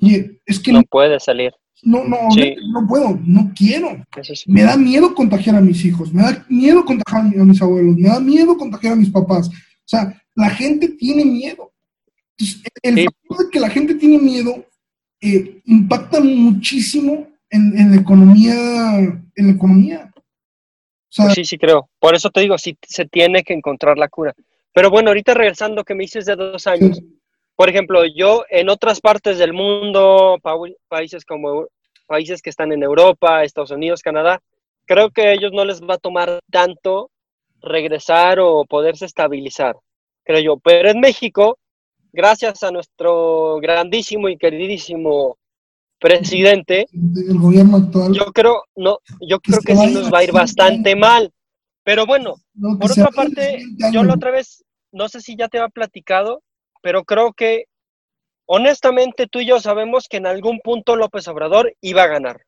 es 0.44 0.60
que 0.60 0.72
no, 0.72 0.80
no 0.80 0.84
puede 0.90 1.18
salir 1.18 1.52
no, 1.82 2.04
no, 2.04 2.28
no 2.72 2.86
puedo, 2.86 3.18
no 3.24 3.52
quiero. 3.54 4.04
Me 4.46 4.62
da 4.62 4.76
miedo 4.76 5.14
contagiar 5.14 5.56
a 5.56 5.60
mis 5.60 5.84
hijos, 5.84 6.12
me 6.12 6.22
da 6.22 6.46
miedo 6.48 6.84
contagiar 6.84 7.40
a 7.40 7.44
mis 7.44 7.60
abuelos, 7.60 7.96
me 7.96 8.08
da 8.08 8.20
miedo 8.20 8.56
contagiar 8.56 8.92
a 8.92 8.96
mis 8.96 9.10
papás. 9.10 9.48
O 9.48 9.86
sea, 9.86 10.22
la 10.34 10.50
gente 10.50 10.88
tiene 10.88 11.24
miedo. 11.24 11.72
el 12.82 13.04
factor 13.04 13.44
de 13.44 13.50
que 13.50 13.60
la 13.60 13.68
gente 13.68 13.94
tiene 13.96 14.18
miedo 14.18 14.64
eh, 15.20 15.60
impacta 15.64 16.20
muchísimo 16.20 17.28
en, 17.50 17.90
la 17.90 18.00
economía, 18.00 18.98
en 18.98 19.46
la 19.46 19.52
economía. 19.52 20.12
Pues 21.14 21.34
sí, 21.34 21.44
sí 21.44 21.58
creo. 21.58 21.90
Por 21.98 22.14
eso 22.14 22.30
te 22.30 22.40
digo, 22.40 22.56
sí 22.58 22.78
se 22.86 23.06
tiene 23.06 23.42
que 23.42 23.54
encontrar 23.54 23.98
la 23.98 24.08
cura. 24.08 24.34
Pero 24.72 24.90
bueno, 24.90 25.10
ahorita 25.10 25.34
regresando 25.34 25.84
que 25.84 25.94
me 25.94 26.04
dices 26.04 26.26
de 26.26 26.36
dos 26.36 26.66
años. 26.66 27.02
Por 27.62 27.68
ejemplo, 27.68 28.04
yo 28.04 28.42
en 28.50 28.68
otras 28.68 29.00
partes 29.00 29.38
del 29.38 29.52
mundo, 29.52 30.36
países 30.88 31.24
como 31.24 31.68
países 32.08 32.42
que 32.42 32.50
están 32.50 32.72
en 32.72 32.82
Europa, 32.82 33.44
Estados 33.44 33.70
Unidos, 33.70 34.02
Canadá, 34.02 34.42
creo 34.84 35.10
que 35.10 35.28
a 35.28 35.32
ellos 35.32 35.52
no 35.52 35.64
les 35.64 35.80
va 35.80 35.94
a 35.94 35.98
tomar 35.98 36.40
tanto 36.50 37.12
regresar 37.60 38.40
o 38.40 38.64
poderse 38.64 39.04
estabilizar, 39.04 39.76
creo 40.24 40.40
yo. 40.40 40.56
Pero 40.56 40.90
en 40.90 40.98
México, 40.98 41.56
gracias 42.12 42.64
a 42.64 42.72
nuestro 42.72 43.60
grandísimo 43.60 44.28
y 44.28 44.36
queridísimo 44.36 45.38
presidente, 46.00 46.88
el 46.92 47.38
gobierno 47.38 47.76
actual, 47.76 48.12
yo 48.12 48.24
creo, 48.32 48.64
no, 48.74 48.98
yo 49.20 49.38
creo 49.38 49.60
que 49.64 49.76
sí 49.76 49.86
nos 49.94 50.12
va 50.12 50.18
a 50.18 50.24
ir 50.24 50.32
bastante 50.32 50.96
mal. 50.96 51.30
Pero 51.84 52.06
bueno, 52.06 52.34
por 52.80 52.90
otra 52.90 53.10
parte, 53.14 53.62
yo 53.92 54.02
la 54.02 54.14
otra 54.14 54.32
vez, 54.32 54.64
no 54.90 55.08
sé 55.08 55.20
si 55.20 55.36
ya 55.36 55.46
te 55.46 55.58
había 55.58 55.68
platicado, 55.68 56.42
pero 56.82 57.04
creo 57.04 57.32
que 57.32 57.66
honestamente 58.46 59.26
tú 59.26 59.40
y 59.40 59.46
yo 59.46 59.60
sabemos 59.60 60.08
que 60.10 60.18
en 60.18 60.26
algún 60.26 60.60
punto 60.62 60.96
López 60.96 61.26
Obrador 61.28 61.74
iba 61.80 62.02
a 62.02 62.08
ganar. 62.08 62.42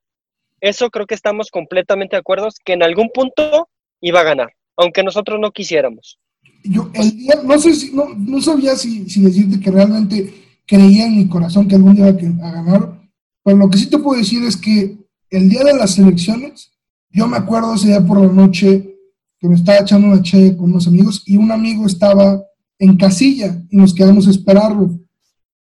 Eso 0.61 0.91
creo 0.91 1.07
que 1.07 1.15
estamos 1.15 1.51
completamente 1.51 2.17
de 2.17 2.21
acuerdo, 2.21 2.49
que 2.65 2.73
en 2.73 2.83
algún 2.83 3.11
punto 3.15 3.69
iba 4.01 4.21
a 4.21 4.25
ganar, 4.25 4.53
aunque 4.77 5.03
nosotros 5.03 5.39
no 5.41 5.51
quisiéramos. 5.51 6.19
Yo 6.65 6.91
el 6.95 7.17
día, 7.17 7.35
no 7.43 7.59
sé 7.59 7.75
si, 7.75 7.95
no, 7.95 8.09
no 8.17 8.41
sabía 8.41 8.75
si, 8.77 9.09
si, 9.09 9.23
decirte 9.23 9.61
que 9.61 9.71
realmente 9.71 10.35
creía 10.67 11.07
en 11.07 11.17
mi 11.17 11.29
corazón 11.29 11.69
que 11.69 11.75
algún 11.75 11.95
día 11.95 12.09
iba 12.09 12.49
a 12.49 12.53
ganar, 12.53 13.01
pero 13.43 13.57
lo 13.57 13.69
que 13.69 13.79
sí 13.79 13.89
te 13.89 13.99
puedo 13.99 14.19
decir 14.19 14.43
es 14.45 14.57
que 14.57 14.97
el 15.31 15.49
día 15.49 15.65
de 15.65 15.75
las 15.75 15.99
elecciones, 15.99 16.73
yo 17.11 17.27
me 17.27 17.37
acuerdo 17.37 17.75
ese 17.75 17.89
día 17.89 18.05
por 18.05 18.21
la 18.21 18.33
noche 18.33 18.97
que 19.39 19.49
me 19.49 19.55
estaba 19.57 19.79
echando 19.79 20.09
una 20.09 20.23
che 20.23 20.57
con 20.57 20.71
unos 20.71 20.87
amigos 20.87 21.23
y 21.27 21.37
un 21.37 21.53
amigo 21.53 21.87
estaba 21.87 22.43
en 22.85 22.97
casilla 22.97 23.63
y 23.71 23.77
nos 23.77 23.95
quedamos 23.95 24.27
a 24.27 24.31
esperarlo. 24.31 24.99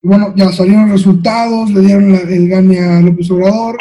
Bueno, 0.02 0.34
ya 0.36 0.52
salieron 0.52 0.90
resultados, 0.90 1.70
le 1.72 1.82
dieron 1.82 2.16
el 2.16 2.48
gane 2.48 2.80
a 2.80 3.02
López 3.02 3.30
Obrador 3.32 3.78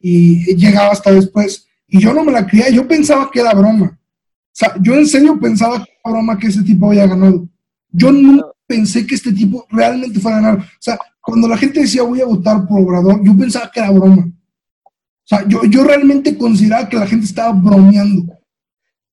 y 0.00 0.54
llegaba 0.56 0.90
hasta 0.90 1.12
después. 1.12 1.66
Y 1.86 2.00
yo 2.00 2.12
no 2.12 2.24
me 2.24 2.32
la 2.32 2.46
creía, 2.46 2.70
yo 2.70 2.86
pensaba 2.86 3.30
que 3.30 3.40
era 3.40 3.54
broma. 3.54 3.86
O 3.96 4.52
sea, 4.52 4.74
yo 4.80 4.94
en 4.94 5.06
serio 5.06 5.38
pensaba 5.38 5.84
que 5.84 5.90
era 6.04 6.12
broma 6.12 6.38
que 6.38 6.48
ese 6.48 6.62
tipo 6.62 6.88
había 6.88 7.06
ganado. 7.06 7.48
Yo 7.90 8.12
nunca 8.12 8.46
pensé 8.66 9.06
que 9.06 9.14
este 9.14 9.32
tipo 9.32 9.66
realmente 9.70 10.20
fuera 10.20 10.38
a 10.38 10.40
ganar. 10.40 10.58
O 10.58 10.80
sea, 10.80 10.98
cuando 11.20 11.48
la 11.48 11.56
gente 11.56 11.80
decía 11.80 12.02
voy 12.02 12.20
a 12.20 12.26
votar 12.26 12.66
por 12.66 12.80
Obrador, 12.80 13.22
yo 13.24 13.36
pensaba 13.36 13.70
que 13.72 13.80
era 13.80 13.90
broma. 13.90 14.26
O 14.26 15.26
sea, 15.30 15.46
yo, 15.46 15.62
yo 15.64 15.84
realmente 15.84 16.36
consideraba 16.36 16.88
que 16.88 16.96
la 16.96 17.06
gente 17.06 17.26
estaba 17.26 17.52
bromeando. 17.52 18.39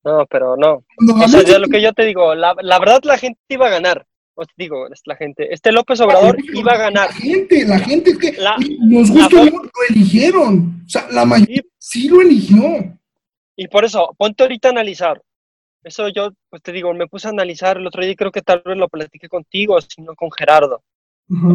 No, 0.07 0.25
pero 0.25 0.55
no. 0.55 0.83
O 1.23 1.27
sea, 1.27 1.43
ya 1.43 1.59
lo 1.59 1.67
que 1.67 1.81
yo 1.81 1.91
te 1.91 2.05
digo, 2.05 2.33
la, 2.33 2.55
la 2.61 2.79
verdad 2.79 3.01
la 3.03 3.17
gente 3.17 3.39
iba 3.49 3.67
a 3.67 3.71
ganar. 3.71 4.05
Os 4.35 4.47
digo, 4.55 4.87
es 4.87 5.01
la 5.05 5.15
gente. 5.15 5.51
Este 5.53 5.71
López 5.71 5.99
Obrador 5.99 6.37
iba 6.53 6.71
a 6.71 6.77
ganar. 6.77 7.09
La 7.09 7.15
gente, 7.15 7.65
la 7.65 7.79
gente 7.79 8.11
es 8.11 8.17
que 8.17 8.31
La- 8.33 8.55
nos 8.85 9.09
gusta 9.11 9.35
la- 9.35 9.41
o 9.41 9.45
no, 9.45 9.63
lo 9.63 9.69
eligieron. 9.89 10.81
O 10.85 10.89
sea, 10.89 11.07
la 11.11 11.25
mayoría 11.25 11.61
sí 11.77 12.07
lo 12.07 12.21
eligió. 12.21 12.63
Y 13.57 13.67
por 13.67 13.83
eso, 13.83 14.13
ponte 14.17 14.43
ahorita 14.43 14.69
a 14.69 14.71
analizar. 14.71 15.21
Eso 15.83 16.07
yo, 16.09 16.29
pues 16.49 16.61
te 16.61 16.71
digo, 16.71 16.93
me 16.93 17.07
puse 17.07 17.27
a 17.27 17.31
analizar 17.31 17.77
el 17.77 17.87
otro 17.87 18.01
día 18.03 18.11
y 18.11 18.15
creo 18.15 18.31
que 18.31 18.41
tal 18.41 18.61
vez 18.63 18.77
lo 18.77 18.87
platiqué 18.87 19.27
contigo, 19.27 19.77
sino 19.81 20.15
con 20.15 20.29
Gerardo. 20.31 20.83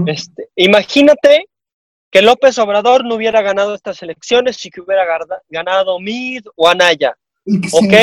Este, 0.06 0.48
imagínate 0.56 1.46
que 2.10 2.20
López 2.20 2.58
Obrador 2.58 3.04
no 3.06 3.14
hubiera 3.14 3.40
ganado 3.40 3.74
estas 3.74 4.02
elecciones 4.02 4.64
y 4.66 4.70
que 4.70 4.80
hubiera 4.82 5.04
ganado 5.48 5.98
Mid 6.00 6.44
o 6.56 6.68
Anaya. 6.68 7.16
¿Ok? 7.72 7.94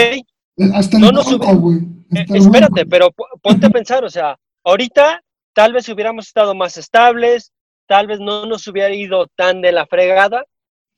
Hasta 0.74 0.98
el 0.98 1.04
No 1.04 1.12
nos 1.12 1.32
güey. 1.58 1.78
Eh, 2.16 2.26
espérate, 2.34 2.86
pero 2.86 3.12
po- 3.12 3.28
ponte 3.42 3.68
a 3.68 3.70
pensar, 3.70 4.04
o 4.04 4.10
sea, 4.10 4.38
ahorita 4.64 5.22
tal 5.54 5.74
vez 5.74 5.88
hubiéramos 5.90 6.28
estado 6.28 6.56
más 6.56 6.78
estables, 6.78 7.52
tal 7.88 8.08
vez 8.08 8.20
no 8.20 8.46
nos 8.46 8.68
hubiera 8.68 8.94
ido 8.94 9.28
tan 9.36 9.62
de 9.62 9.72
la 9.72 9.86
fregada, 9.86 10.44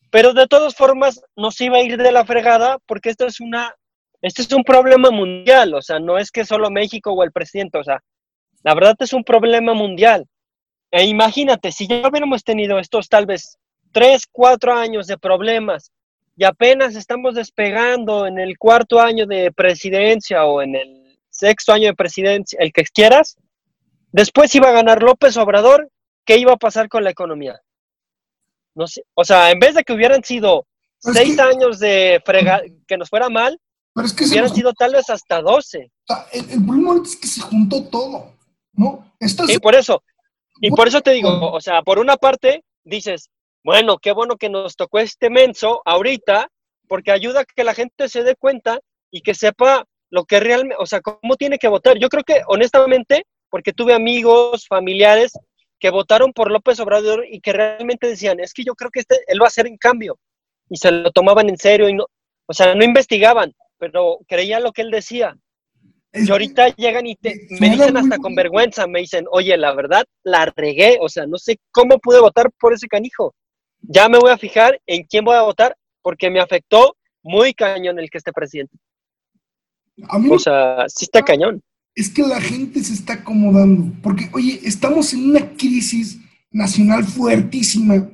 pero 0.10 0.34
de 0.34 0.48
todas 0.48 0.76
formas 0.76 1.22
nos 1.36 1.60
iba 1.62 1.78
a 1.78 1.82
ir 1.82 1.98
de 1.98 2.12
la 2.12 2.26
fregada 2.26 2.78
porque 2.86 3.10
esto 3.10 3.26
es 3.26 3.40
una, 3.40 3.74
este 4.22 4.42
es 4.42 4.52
un 4.52 4.64
problema 4.64 5.12
mundial, 5.12 5.74
o 5.74 5.82
sea, 5.82 6.00
no 6.00 6.18
es 6.18 6.32
que 6.32 6.46
solo 6.46 6.70
México 6.70 7.12
o 7.12 7.24
el 7.24 7.32
presidente, 7.32 7.78
o 7.78 7.84
sea, 7.84 8.02
la 8.64 8.74
verdad 8.74 8.96
es 9.00 9.14
un 9.14 9.24
problema 9.24 9.74
mundial. 9.74 10.26
E 10.92 11.06
imagínate, 11.06 11.72
si 11.72 11.88
ya 11.88 12.08
hubiéramos 12.08 12.44
tenido 12.44 12.78
estos 12.78 13.08
tal 13.08 13.26
vez 13.26 13.58
tres, 13.92 14.28
cuatro 14.32 14.74
años 14.74 15.08
de 15.08 15.18
problemas 15.18 15.92
y 16.42 16.44
apenas 16.44 16.96
estamos 16.96 17.36
despegando 17.36 18.26
en 18.26 18.40
el 18.40 18.58
cuarto 18.58 19.00
año 19.00 19.28
de 19.28 19.52
presidencia 19.52 20.44
o 20.46 20.64
en 20.64 20.74
el 20.76 21.20
sexto 21.30 21.72
año 21.72 21.86
de 21.86 21.94
presidencia, 21.94 22.58
el 22.60 22.74
que 22.74 22.82
quieras, 22.82 23.38
después 24.12 24.56
iba 24.56 24.70
a 24.70 24.72
ganar 24.72 25.04
López 25.04 25.38
Obrador, 25.38 25.92
¿qué 26.26 26.38
iba 26.40 26.54
a 26.54 26.58
pasar 26.58 26.90
con 26.90 27.04
la 27.04 27.12
economía? 27.12 27.62
No 28.74 28.88
sé, 28.88 29.04
o 29.14 29.24
sea, 29.24 29.52
en 29.52 29.60
vez 29.60 29.76
de 29.76 29.84
que 29.84 29.94
hubieran 29.94 30.24
sido 30.24 30.66
seis 30.98 31.36
que- 31.36 31.42
años 31.44 31.78
de 31.78 32.20
frega 32.26 32.64
que 32.88 32.98
nos 32.98 33.08
fuera 33.10 33.30
mal, 33.30 33.60
Pero 33.94 34.08
es 34.08 34.14
que 34.14 34.24
se 34.24 34.32
hubieran 34.32 34.50
nos- 34.50 34.58
sido 34.58 34.74
tal 34.74 34.94
vez 34.94 35.12
hasta 35.12 35.42
12. 35.44 35.92
o 36.10 36.14
sea, 36.16 36.26
el, 36.34 36.50
el 36.50 36.66
problema 36.66 37.04
es 37.06 37.18
que 37.18 37.28
se 37.28 37.42
juntó 37.42 37.84
todo, 37.88 38.34
¿no? 38.74 39.14
Y 39.48 39.60
por 39.60 39.76
eso, 39.76 40.02
y 40.60 40.72
por 40.72 40.88
eso 40.88 41.02
te 41.02 41.12
digo, 41.12 41.52
o 41.52 41.62
sea, 41.62 41.84
por 41.84 42.00
una 42.00 42.18
parte 42.18 42.64
dices, 42.84 43.30
bueno, 43.64 43.98
qué 43.98 44.12
bueno 44.12 44.38
que 44.38 44.50
nos 44.50 44.76
tocó 44.76 45.00
este 45.00 45.30
menso 45.30 45.82
ahorita, 45.86 46.48
porque 46.88 47.12
ayuda 47.12 47.42
a 47.42 47.46
que 47.46 47.64
la 47.64 47.74
gente 47.74 48.10
se 48.10 48.24
dé 48.24 48.36
cuenta 48.36 48.80
y 49.12 49.22
que 49.22 49.34
sepa 49.34 49.86
lo 50.10 50.26
que 50.26 50.40
realmente, 50.40 50.76
o 50.80 50.86
sea, 50.86 51.02
cómo 51.02 51.36
tiene 51.38 51.58
que 51.58 51.68
votar. 51.68 51.98
Yo 51.98 52.10
creo 52.10 52.24
que 52.24 52.42
honestamente, 52.48 53.24
porque 53.50 53.72
tuve 53.74 53.94
amigos, 53.94 54.66
familiares 54.68 55.32
que 55.80 55.90
votaron 55.90 56.32
por 56.34 56.52
López 56.52 56.80
Obrador 56.80 57.26
y 57.30 57.40
que 57.40 57.54
realmente 57.54 58.08
decían, 58.08 58.40
es 58.40 58.54
que 58.54 58.64
yo 58.64 58.76
creo 58.76 58.92
que 58.92 59.00
este, 59.02 59.20
él 59.28 59.42
va 59.42 59.46
a 59.46 59.48
hacer 59.48 59.68
en 59.68 59.78
cambio. 59.78 60.18
Y 60.70 60.78
se 60.78 60.92
lo 60.92 61.12
tomaban 61.12 61.50
en 61.50 61.58
serio 61.58 61.90
y 61.90 61.94
no, 61.94 62.06
o 62.48 62.54
sea, 62.54 62.76
no 62.76 62.84
investigaban, 62.84 63.54
pero 63.78 64.20
creían 64.28 64.64
lo 64.64 64.72
que 64.72 64.82
él 64.84 64.92
decía. 64.92 65.36
es- 66.12 66.28
Y 66.28 66.32
ahorita 66.32 66.70
llegan 66.76 67.08
y 67.08 67.16
te, 67.16 67.48
me 67.60 67.70
dicen 67.72 67.98
hasta 67.98 68.18
con 68.18 68.36
vergüenza, 68.36 68.86
me 68.88 69.00
dicen, 69.00 69.26
oye, 69.32 69.56
la 69.58 69.74
verdad, 69.74 70.04
la 70.24 70.46
regué, 70.56 70.98
o 71.02 71.08
sea, 71.10 71.26
no 71.26 71.38
sé 71.38 71.58
cómo 71.72 71.98
pude 72.00 72.20
votar 72.20 72.52
por 72.60 72.74
ese 72.74 72.88
canijo. 72.88 73.34
Ya 73.82 74.10
me 74.10 74.20
voy 74.20 74.32
a 74.32 74.38
fijar 74.38 74.80
en 74.86 75.04
quién 75.04 75.26
voy 75.26 75.36
a 75.36 75.42
votar 75.42 75.76
porque 76.02 76.30
me 76.30 76.40
afectó 76.40 76.96
muy 77.24 77.54
cañón 77.54 78.00
el 78.00 78.10
que 78.10 78.18
esté 78.18 78.32
presidente. 78.32 78.76
a 80.08 80.18
mí 80.20 80.30
O 80.32 80.40
sea, 80.40 80.86
sí 80.88 81.06
está 81.06 81.22
cañón. 81.22 81.62
es 81.96 82.10
que 82.10 82.22
la 82.22 82.40
gente 82.40 82.84
se 82.84 82.94
está 82.94 83.14
acomodando, 83.14 83.94
porque, 84.02 84.30
oye, 84.34 84.60
estamos 84.64 85.14
en 85.14 85.30
una 85.30 85.52
crisis 85.56 86.20
nacional 86.52 87.04
fuertísima 87.04 88.10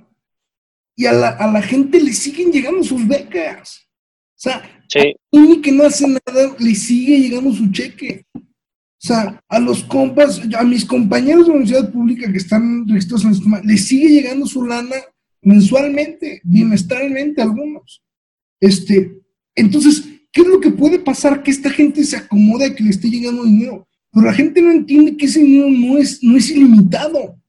y 0.96 1.06
a 1.06 1.12
la, 1.12 1.30
a 1.30 1.52
la 1.52 1.62
gente 1.62 2.00
le 2.00 2.12
siguen 2.14 2.52
llegando 2.52 2.84
sus 2.84 3.08
becas. 3.08 3.88
O 4.36 4.40
sea, 4.40 4.78
Sí, 4.88 5.16
y 5.32 5.62
que 5.62 5.72
no 5.72 5.84
hace 5.84 6.08
nada, 6.08 6.56
le 6.60 6.76
sigue 6.76 7.20
llegando 7.20 7.52
su 7.52 7.70
cheque. 7.72 8.26
O 8.34 8.42
sea, 9.00 9.42
a 9.48 9.60
los 9.60 9.84
compas, 9.84 10.42
a 10.58 10.64
mis 10.64 10.86
compañeros 10.86 11.46
de 11.46 11.52
la 11.52 11.60
universidad 11.60 11.92
pública 11.92 12.32
que 12.32 12.38
están 12.38 12.88
registrados 12.88 13.24
en 13.24 13.30
el 13.30 13.36
sistema, 13.36 13.62
les 13.64 13.86
sigue 13.86 14.10
llegando 14.10 14.46
su 14.46 14.66
lana 14.66 14.96
mensualmente, 15.48 16.42
bimestralmente 16.44 17.42
algunos. 17.42 18.04
Este, 18.60 19.18
entonces, 19.56 20.04
¿qué 20.32 20.42
es 20.42 20.48
lo 20.48 20.60
que 20.60 20.72
puede 20.72 21.00
pasar? 21.00 21.42
Que 21.42 21.52
esta 21.52 21.70
gente 21.70 22.04
se 22.04 22.18
acomode 22.18 22.66
a 22.66 22.76
que 22.76 22.84
le 22.84 22.90
esté 22.90 23.10
llegando 23.10 23.46
dinero. 23.46 23.88
Pero 24.12 24.26
la 24.26 24.34
gente 24.34 24.62
no 24.62 24.72
entiende 24.72 25.16
que 25.16 25.26
ese 25.26 25.40
dinero 25.40 25.70
no 25.70 25.98
es, 25.98 26.22
no 26.22 26.36
es 26.36 26.50
ilimitado. 26.50 27.42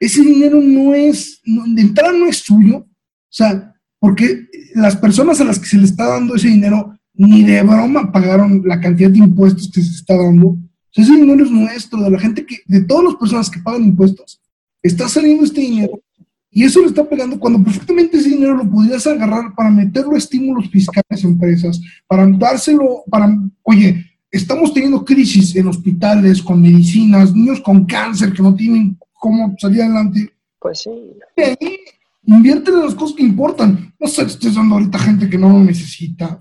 Ese 0.00 0.20
dinero 0.22 0.60
no 0.60 0.94
es, 0.94 1.40
no- 1.44 1.64
de 1.72 1.82
entrada 1.82 2.12
no 2.12 2.26
es 2.26 2.38
suyo. 2.38 2.78
O 2.78 2.86
sea, 3.30 3.72
porque 4.00 4.46
las 4.74 4.96
personas 4.96 5.40
a 5.40 5.44
las 5.44 5.60
que 5.60 5.66
se 5.66 5.78
le 5.78 5.84
está 5.84 6.06
dando 6.08 6.34
ese 6.34 6.48
dinero 6.48 6.98
ni 7.14 7.44
de 7.44 7.62
broma 7.62 8.10
pagaron 8.10 8.62
la 8.64 8.80
cantidad 8.80 9.10
de 9.10 9.18
impuestos 9.18 9.70
que 9.72 9.80
se 9.82 9.92
está 9.92 10.16
dando. 10.16 10.48
O 10.48 10.58
sea, 10.90 11.04
ese 11.04 11.14
dinero 11.14 11.44
es 11.44 11.50
nuestro, 11.52 12.00
de 12.02 12.10
la 12.10 12.18
gente 12.18 12.44
que, 12.44 12.58
de 12.66 12.80
todas 12.82 13.04
las 13.04 13.14
personas 13.16 13.48
que 13.50 13.60
pagan 13.60 13.84
impuestos, 13.84 14.40
está 14.82 15.08
saliendo 15.08 15.44
este 15.44 15.60
dinero 15.60 16.00
y 16.50 16.64
eso 16.64 16.80
le 16.80 16.86
está 16.86 17.04
pegando 17.08 17.38
cuando 17.38 17.62
perfectamente 17.62 18.16
ese 18.16 18.30
dinero 18.30 18.56
lo 18.56 18.70
podrías 18.70 19.06
agarrar 19.06 19.54
para 19.54 19.70
meterlo 19.70 20.14
a 20.14 20.18
estímulos 20.18 20.68
fiscales 20.70 21.24
a 21.24 21.28
empresas, 21.28 21.80
para 22.06 22.26
dárselo, 22.26 23.04
para, 23.10 23.36
oye, 23.62 24.04
estamos 24.30 24.72
teniendo 24.72 25.04
crisis 25.04 25.54
en 25.56 25.68
hospitales, 25.68 26.42
con 26.42 26.60
medicinas, 26.60 27.34
niños 27.34 27.60
con 27.60 27.84
cáncer 27.84 28.32
que 28.32 28.42
no 28.42 28.54
tienen 28.54 28.98
cómo 29.12 29.54
salir 29.58 29.82
adelante 29.82 30.32
pues 30.58 30.80
sí. 30.80 30.90
de 31.36 31.44
ahí, 31.44 31.78
invierte 32.24 32.70
en 32.70 32.80
las 32.80 32.94
cosas 32.94 33.16
que 33.16 33.22
importan. 33.22 33.94
No 33.98 34.06
le 34.06 34.24
estés 34.24 34.54
dando 34.54 34.74
ahorita 34.76 34.98
gente 34.98 35.30
que 35.30 35.38
no 35.38 35.48
lo 35.50 35.60
necesita. 35.60 36.38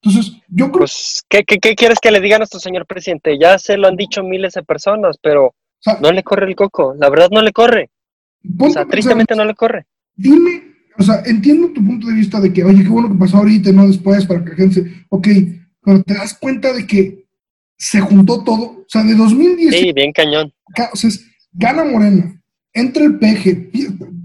Entonces, 0.00 0.36
yo 0.48 0.66
creo 0.66 0.80
Pues, 0.80 1.24
¿qué, 1.28 1.42
qué, 1.44 1.58
qué 1.58 1.74
quieres 1.74 1.98
que 2.00 2.10
le 2.10 2.20
diga 2.20 2.36
a 2.36 2.38
nuestro 2.38 2.60
señor 2.60 2.86
presidente? 2.86 3.38
Ya 3.38 3.58
se 3.58 3.76
lo 3.76 3.88
han 3.88 3.96
dicho 3.96 4.22
miles 4.22 4.54
de 4.54 4.62
personas, 4.62 5.16
pero 5.20 5.46
o 5.46 5.54
sea, 5.80 5.98
no 6.00 6.12
le 6.12 6.22
corre 6.22 6.46
el 6.46 6.54
coco. 6.56 6.94
La 6.98 7.10
verdad 7.10 7.28
no 7.30 7.42
le 7.42 7.52
corre. 7.52 7.90
O 8.54 8.56
ponte 8.58 8.72
sea, 8.74 8.82
pensar, 8.82 8.88
tristemente 8.90 9.34
no 9.36 9.44
le 9.44 9.54
corre. 9.54 9.86
dime, 10.14 10.62
o 10.98 11.02
sea, 11.02 11.22
entiendo 11.26 11.68
tu 11.72 11.84
punto 11.84 12.06
de 12.06 12.14
vista 12.14 12.40
de 12.40 12.52
que, 12.52 12.64
oye, 12.64 12.82
qué 12.82 12.88
bueno 12.88 13.08
que 13.10 13.18
pasó 13.18 13.38
ahorita 13.38 13.70
y 13.70 13.72
no 13.72 13.86
después 13.86 14.24
para 14.26 14.42
que 14.44 14.50
la 14.50 14.56
gente 14.56 14.74
se, 14.74 15.04
ok, 15.08 15.28
pero 15.82 16.02
te 16.02 16.14
das 16.14 16.34
cuenta 16.34 16.72
de 16.72 16.86
que 16.86 17.26
se 17.78 18.00
juntó 18.00 18.42
todo, 18.42 18.62
o 18.80 18.84
sea, 18.88 19.02
de 19.02 19.14
2010 19.14 19.74
Sí, 19.74 19.92
bien 19.92 20.12
cañón. 20.12 20.52
acá, 20.66 20.90
o 20.92 20.96
sea, 20.96 21.08
es- 21.08 21.24
gana 21.52 21.84
Morena, 21.84 22.40
entra 22.72 23.04
el 23.04 23.18
PG, 23.18 23.70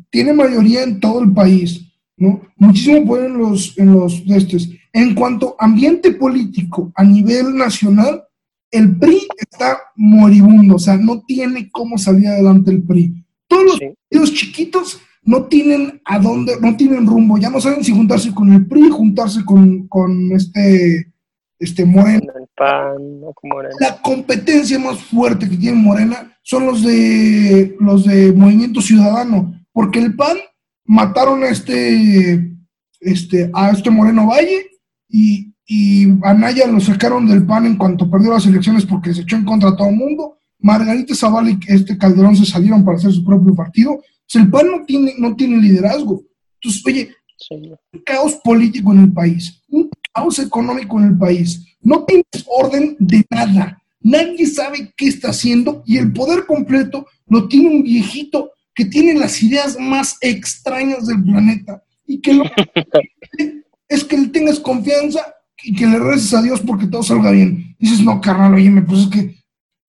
tiene 0.10 0.34
mayoría 0.34 0.84
en 0.84 1.00
todo 1.00 1.22
el 1.24 1.32
país, 1.34 1.88
¿no? 2.18 2.42
Muchísimo 2.58 3.06
poder 3.06 3.26
en 3.32 3.38
los, 3.38 3.78
en 3.78 3.94
los 3.94 4.24
estos. 4.28 4.70
En 4.94 5.16
cuanto 5.16 5.56
a 5.60 5.66
ambiente 5.66 6.12
político 6.12 6.92
a 6.96 7.04
nivel 7.04 7.56
nacional, 7.56 8.24
el 8.70 8.98
PRI 8.98 9.28
está 9.38 9.78
moribundo, 9.96 10.76
o 10.76 10.80
sea, 10.80 10.98
no 10.98 11.22
tiene 11.26 11.70
cómo 11.72 11.98
salir 11.98 12.28
adelante 12.28 12.72
el 12.72 12.84
PRI. 12.84 13.14
Todos 13.52 13.64
los 13.66 13.76
Sí. 13.78 13.86
partidos 14.10 14.34
chiquitos 14.34 15.02
no 15.24 15.44
tienen 15.46 16.02
a 16.06 16.18
dónde, 16.20 16.54
no 16.62 16.76
tienen 16.76 17.06
rumbo, 17.06 17.38
ya 17.38 17.50
no 17.50 17.62
saben 17.62 17.84
si 17.84 17.92
juntarse 17.92 18.34
con 18.34 18.52
el 18.54 18.66
PRI, 18.66 18.90
juntarse 18.90 19.46
con, 19.46 19.88
con 19.88 20.32
este, 20.32 21.12
este 21.60 21.86
Morena 21.86 22.32
En 22.36 22.42
el 22.42 22.48
pan, 22.56 23.20
no 23.22 23.32
como 23.34 23.60
era. 23.62 23.70
la 23.80 24.02
competencia 24.02 24.80
más 24.80 24.98
fuerte 25.04 25.48
que 25.48 25.58
tiene 25.58 25.78
Morena 25.78 26.36
son 26.44 26.66
los 26.66 26.82
de 26.82 27.76
los 27.80 28.04
de 28.06 28.32
Movimiento 28.34 28.82
Ciudadano, 28.82 29.54
porque 29.72 30.00
el 30.00 30.16
PAN 30.16 30.38
mataron 30.86 31.44
a 31.44 31.50
este, 31.50 32.52
este 33.00 33.52
a 33.54 33.70
este 33.72 33.92
Moreno 33.92 34.26
Valle 34.28 34.66
y, 35.08 35.54
y 35.68 36.08
a 36.24 36.34
Naya 36.34 36.66
lo 36.68 36.80
sacaron 36.80 37.28
del 37.28 37.46
PAN 37.46 37.68
en 37.68 37.78
cuanto 37.78 38.10
perdió 38.10 38.32
las 38.32 38.48
elecciones 38.48 38.86
porque 38.88 39.14
se 39.14 39.22
echó 39.22 39.36
en 39.36 39.46
contra 39.46 39.70
a 39.70 39.76
todo 39.76 39.90
el 39.90 39.96
mundo. 39.96 40.40
Margarita 40.62 41.16
Zavala 41.16 41.52
y 41.52 41.60
este 41.68 41.98
Calderón 41.98 42.36
se 42.36 42.46
salieron 42.46 42.84
para 42.86 42.98
hacer 42.98 43.12
su 43.12 43.24
propio 43.24 43.56
partido. 43.56 44.02
Sea, 44.26 44.42
el 44.42 44.50
PAN 44.50 44.68
no 44.72 44.86
tiene, 44.86 45.14
no 45.18 45.36
tiene 45.36 45.58
liderazgo. 45.58 46.24
Entonces, 46.62 46.84
oye, 46.86 47.10
Sí. 47.38 47.56
un 47.56 48.02
caos 48.06 48.36
político 48.44 48.94
en 48.94 49.00
el 49.00 49.12
país, 49.12 49.64
un 49.70 49.90
caos 50.14 50.38
económico 50.38 51.00
en 51.00 51.08
el 51.08 51.18
país. 51.18 51.66
No 51.82 52.06
tienes 52.06 52.46
orden 52.46 52.96
de 53.00 53.26
nada. 53.32 53.82
Nadie 54.00 54.46
sabe 54.46 54.94
qué 54.96 55.08
está 55.08 55.30
haciendo 55.32 55.84
y 55.88 55.98
el 55.98 56.14
poder 56.14 56.46
completo 56.46 57.08
lo 57.28 57.48
tiene 57.48 57.70
un 57.70 57.84
viejito 57.84 58.52
que 58.76 58.86
tiene 58.86 59.16
las 59.16 59.42
ideas 59.42 59.76
más 59.80 60.18
extrañas 60.22 61.08
del 61.08 61.24
planeta 61.24 61.84
y 62.06 62.20
que 62.22 62.34
lo 62.34 62.44
es 63.90 64.04
que 64.04 64.18
le 64.18 64.28
tengas 64.28 64.60
confianza 64.60 65.22
y 65.64 65.76
que 65.76 65.88
le 65.88 66.00
reces 66.00 66.34
a 66.34 66.42
Dios 66.42 66.62
porque 66.62 66.88
todo 66.88 67.04
salga 67.04 67.32
bien. 67.32 67.76
Dices, 67.80 68.02
no, 68.02 68.22
carnal, 68.22 68.54
oye, 68.54 68.72
pues 68.88 69.02
es 69.02 69.08
que, 69.08 69.36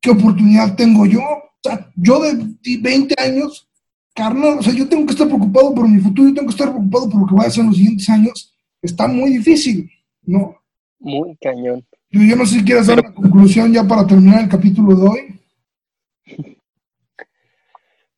¿qué 0.02 0.10
oportunidad 0.10 0.74
tengo 0.74 1.06
yo? 1.06 1.20
O 1.20 1.60
sea, 1.62 1.88
yo 1.96 2.20
de 2.20 2.78
20 2.80 3.14
años, 3.18 3.68
carnal, 4.14 4.58
o 4.58 4.62
sea, 4.62 4.74
yo 4.74 4.88
tengo 4.88 5.06
que 5.06 5.12
estar 5.12 5.28
preocupado 5.28 5.74
por 5.74 5.88
mi 5.88 6.00
futuro, 6.00 6.28
yo 6.28 6.34
tengo 6.34 6.48
que 6.48 6.54
estar 6.54 6.70
preocupado 6.70 7.08
por 7.08 7.20
lo 7.20 7.26
que 7.26 7.34
voy 7.34 7.44
a 7.44 7.48
hacer 7.48 7.60
en 7.62 7.68
los 7.68 7.76
siguientes 7.76 8.08
años. 8.10 8.54
Está 8.82 9.06
muy 9.06 9.38
difícil, 9.38 9.90
¿no? 10.22 10.60
Muy 10.98 11.36
cañón. 11.36 11.86
Yo, 12.10 12.20
yo 12.20 12.36
no 12.36 12.44
sé 12.44 12.56
si 12.56 12.64
quieres 12.64 12.88
dar 12.88 13.00
una 13.00 13.14
conclusión 13.14 13.72
ya 13.72 13.84
para 13.84 14.06
terminar 14.06 14.42
el 14.42 14.48
capítulo 14.48 14.96
de 14.96 15.08
hoy. 15.08 15.40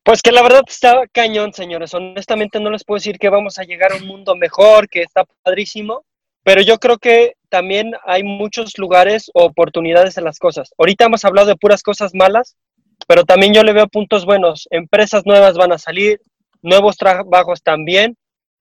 Pues 0.03 0.21
que 0.21 0.33
la 0.33 0.43
verdad 0.43 0.63
está 0.67 1.07
cañón, 1.13 1.53
señores. 1.53 1.95
Honestamente 1.95 2.61
no 2.61 2.71
les 2.71 2.85
puedo 2.85 2.97
decir 2.97 3.19
que 3.19 3.29
vamos 3.29 3.59
a 3.59 3.65
llegar 3.65 3.93
a 3.93 3.97
un 3.97 4.07
mundo 4.07 4.37
mejor, 4.37 4.89
que 4.89 5.03
está 5.03 5.25
padrísimo, 5.43 6.05
pero 6.45 6.61
yo 6.63 6.79
creo 6.79 6.99
que 6.99 7.35
también 7.49 7.93
hay 8.05 8.23
muchos 8.23 8.79
lugares 8.79 9.31
o 9.35 9.45
oportunidades 9.45 10.19
en 10.19 10.25
las 10.25 10.39
cosas. 10.39 10.73
Ahorita 10.79 11.07
hemos 11.07 11.25
hablado 11.25 11.49
de 11.49 11.57
puras 11.57 11.83
cosas 11.83 12.15
malas, 12.15 12.57
pero 13.09 13.25
también 13.25 13.55
yo 13.55 13.63
le 13.63 13.73
veo 13.73 13.89
puntos 13.89 14.27
buenos. 14.27 14.69
Empresas 14.71 15.25
nuevas 15.25 15.57
van 15.57 15.73
a 15.73 15.79
salir, 15.79 16.21
nuevos 16.63 16.97
trabajos 16.97 17.63
también, 17.63 18.17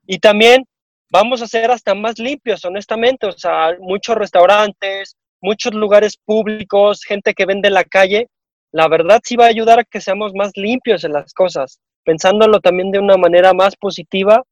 y 0.08 0.20
también 0.20 0.66
vamos 1.10 1.42
a 1.42 1.48
ser 1.48 1.72
hasta 1.72 1.94
más 1.94 2.20
limpios, 2.20 2.64
honestamente. 2.66 3.28
O 3.28 3.32
sea, 3.34 3.76
muchos 3.80 4.16
restaurantes, 4.16 5.18
muchos 5.42 5.74
lugares 5.74 6.18
públicos, 6.18 7.04
gente 7.04 7.34
que 7.34 7.46
vende 7.46 7.68
en 7.68 7.74
la 7.74 7.84
calle, 7.84 8.28
la 8.72 8.88
verdad 8.88 9.22
sí 9.24 9.36
va 9.36 9.46
a 9.46 9.50
ayudar 9.50 9.80
a 9.80 9.84
que 9.84 10.02
seamos 10.02 10.34
más 10.34 10.52
limpios 10.56 11.04
en 11.04 11.14
las 11.14 11.34
cosas. 11.34 11.80
Pensándolo 12.06 12.60
también 12.60 12.92
de 12.92 13.00
una 13.00 13.18
manera 13.18 13.54
más 13.54 13.76
positiva, 13.76 14.44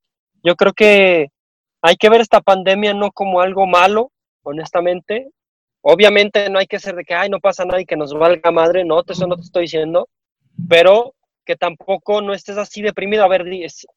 yo 0.43 0.55
creo 0.55 0.73
que 0.73 1.29
hay 1.81 1.95
que 1.95 2.09
ver 2.09 2.21
esta 2.21 2.41
pandemia 2.41 2.93
no 2.93 3.11
como 3.11 3.41
algo 3.41 3.65
malo, 3.67 4.11
honestamente. 4.43 5.29
Obviamente 5.81 6.49
no 6.49 6.59
hay 6.59 6.67
que 6.67 6.79
ser 6.79 6.95
de 6.95 7.03
que, 7.03 7.13
ay, 7.13 7.29
no 7.29 7.39
pasa 7.39 7.65
nada 7.65 7.81
y 7.81 7.85
que 7.85 7.97
nos 7.97 8.13
valga 8.13 8.51
madre, 8.51 8.85
no, 8.85 9.01
eso 9.07 9.27
no 9.27 9.35
te 9.35 9.41
estoy 9.41 9.63
diciendo, 9.63 10.07
pero 10.69 11.15
que 11.43 11.55
tampoco 11.55 12.21
no 12.21 12.33
estés 12.33 12.57
así 12.57 12.81
deprimido. 12.81 13.23
A 13.23 13.27
ver, 13.27 13.45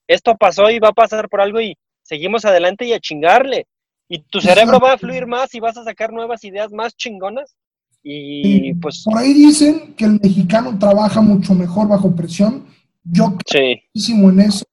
esto 0.06 0.36
pasó 0.36 0.70
y 0.70 0.78
va 0.78 0.88
a 0.88 0.92
pasar 0.92 1.28
por 1.28 1.40
algo 1.40 1.60
y 1.60 1.76
seguimos 2.02 2.44
adelante 2.44 2.86
y 2.86 2.92
a 2.94 3.00
chingarle. 3.00 3.66
Y 4.08 4.20
tu 4.20 4.40
cerebro 4.40 4.80
va 4.80 4.94
a 4.94 4.98
fluir 4.98 5.26
más 5.26 5.54
y 5.54 5.60
vas 5.60 5.76
a 5.76 5.84
sacar 5.84 6.12
nuevas 6.12 6.44
ideas 6.44 6.70
más 6.72 6.94
chingonas 6.96 7.56
y 8.04 8.74
pues. 8.74 9.02
Por 9.04 9.18
ahí 9.18 9.32
dicen 9.32 9.94
que 9.96 10.04
el 10.04 10.20
mexicano 10.20 10.78
trabaja 10.78 11.22
mucho 11.22 11.54
mejor 11.54 11.88
bajo 11.88 12.14
presión. 12.14 12.66
Yo 13.02 13.36
creo 13.46 13.76
muchísimo 13.94 14.28
en 14.30 14.40
eso. 14.40 14.64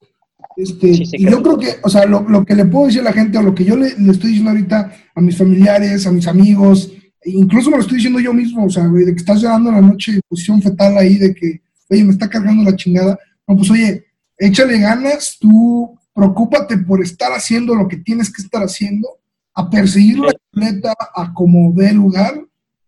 Este, 0.58 0.90
y 0.90 1.24
yo 1.24 1.42
creo 1.42 1.58
que, 1.58 1.76
o 1.84 1.90
sea, 1.90 2.06
lo, 2.06 2.28
lo, 2.28 2.46
que 2.46 2.56
le 2.56 2.66
puedo 2.66 2.88
decir 2.88 3.02
a 3.02 3.06
la 3.06 3.14
gente, 3.14 3.38
o 3.38 3.42
lo 3.42 3.56
que 3.56 3.64
yo 3.64 3.76
le, 3.76 3.88
estoy 3.88 4.32
diciendo 4.32 4.52
ahorita 4.52 4.92
a 5.16 5.22
mis 5.22 5.38
familiares, 5.38 6.06
a 6.06 6.12
mis 6.12 6.28
amigos, 6.28 6.92
e 7.22 7.32
incluso 7.32 7.70
me 7.70 7.78
lo 7.78 7.82
estoy 7.82 7.98
diciendo 7.98 8.20
yo 8.20 8.34
mismo, 8.34 8.66
o 8.66 8.70
sea, 8.70 8.88
de 8.88 9.06
que 9.06 9.20
estás 9.20 9.42
llorando 9.42 9.70
en 9.70 9.76
la 9.76 9.82
noche, 9.82 10.20
posición 10.28 10.62
fetal 10.62 10.98
ahí, 10.98 11.18
de 11.18 11.34
que, 11.34 11.62
oye, 11.90 12.04
me 12.04 12.12
está 12.12 12.30
cargando 12.30 12.64
la 12.64 12.76
chingada. 12.76 13.18
No, 13.48 13.56
pues 13.56 13.70
oye, 13.72 14.06
échale 14.38 14.80
ganas, 14.80 15.38
tú 15.40 15.98
preocúpate 16.14 16.78
por 16.78 17.02
estar 17.02 17.32
haciendo 17.32 17.76
lo 17.76 17.88
que 17.88 17.98
tienes 17.98 18.32
que 18.32 18.42
estar 18.42 18.62
haciendo, 18.64 19.08
a 19.54 19.70
perseguir 19.70 20.20
la 20.20 20.32
meta, 20.54 20.94
a 21.16 21.34
como 21.34 21.72
dé 21.74 21.94
lugar, 21.94 22.44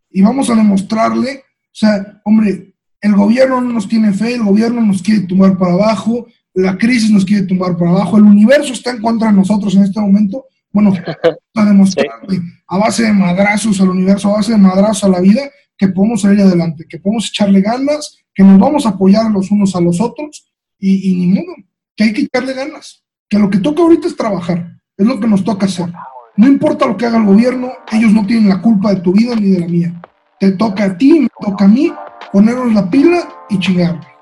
y 0.10 0.22
vamos 0.22 0.50
a 0.50 0.56
demostrarle, 0.56 1.38
o 1.38 1.76
sea, 1.76 2.22
hombre, 2.24 2.76
el 3.02 3.16
gobierno 3.16 3.60
no 3.62 3.74
nos 3.74 3.88
tiene 3.88 4.14
fe, 4.14 4.36
el 4.36 4.44
gobierno 4.44 4.82
nos 4.82 5.02
quiere 5.02 5.22
tumbar 5.22 5.58
para 5.58 5.74
abajo, 5.74 6.28
la 6.54 6.78
crisis 6.78 7.12
nos 7.12 7.26
quiere 7.26 7.46
tumbar 7.46 7.78
para 7.78 7.92
abajo, 7.92 8.18
el 8.18 8.24
universo 8.24 8.74
está 8.74 8.92
en 8.92 9.02
contra 9.02 9.30
de 9.30 9.38
nosotros 9.38 9.76
en 9.76 9.84
este 9.84 10.00
momento. 10.00 10.46
Bueno, 10.72 10.94
a 11.56 11.66
demostrarle 11.66 12.42
a 12.68 12.78
base 12.78 13.04
de 13.04 13.14
madrazos 13.14 13.80
al 13.82 13.90
universo, 13.90 14.30
a 14.30 14.38
base 14.38 14.52
de 14.52 14.58
madrazos 14.58 15.04
a 15.04 15.10
la 15.10 15.20
vida, 15.20 15.42
que 15.78 15.88
podemos 15.90 16.22
salir 16.22 16.42
adelante, 16.42 16.86
que 16.88 17.00
podemos 17.00 17.28
echarle 17.30 17.62
ganas, 17.62 18.18
que 18.34 18.44
nos 18.44 18.60
vamos 18.60 18.86
a 18.86 18.90
apoyar 18.90 19.30
los 19.32 19.52
unos 19.52 19.76
a 19.76 19.82
los 19.82 20.02
otros 20.02 20.52
y, 20.80 21.12
y 21.12 21.16
ni 21.16 21.28
modo, 21.28 21.56
que 21.96 22.06
hay 22.06 22.14
que 22.14 22.22
echarle 22.24 22.54
ganas, 22.54 23.04
que 23.30 23.38
lo 23.38 23.50
que 23.50 23.60
toca 23.60 23.84
ahorita 23.84 24.08
es 24.08 24.16
trabajar, 24.16 24.80
es 24.98 25.06
lo 25.06 25.20
que 25.20 25.28
nos 25.28 25.44
toca 25.44 25.66
hacer. 25.66 25.92
No 26.36 26.48
importa 26.48 26.88
lo 26.88 26.98
que 26.98 27.06
haga 27.06 27.18
el 27.18 27.26
gobierno, 27.26 27.72
ellos 27.92 28.12
no 28.12 28.26
tienen 28.26 28.50
la 28.50 28.62
culpa 28.62 28.94
de 28.94 29.02
tu 29.02 29.12
vida 29.12 29.36
ni 29.36 29.50
de 29.50 29.60
la 29.60 29.68
mía. 29.68 30.02
Te 30.40 30.52
toca 30.54 30.86
a 30.86 30.98
ti, 30.98 31.20
me 31.20 31.30
toca 31.40 31.66
a 31.66 31.68
mí 31.68 31.92
ponernos 32.32 32.74
la 32.74 32.90
pila 32.90 33.28
y 33.50 33.60
chingarle. 33.60 34.13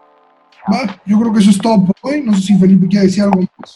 ¿Va? 0.71 0.99
Yo 1.05 1.19
creo 1.19 1.33
que 1.33 1.39
eso 1.39 1.49
es 1.49 1.57
todo 1.57 1.85
por 1.85 1.95
hoy. 2.01 2.21
No 2.21 2.33
sé 2.35 2.41
si 2.41 2.57
Felipe 2.57 2.87
quiere 2.87 3.05
decir 3.05 3.23
algo 3.23 3.41
más. 3.57 3.75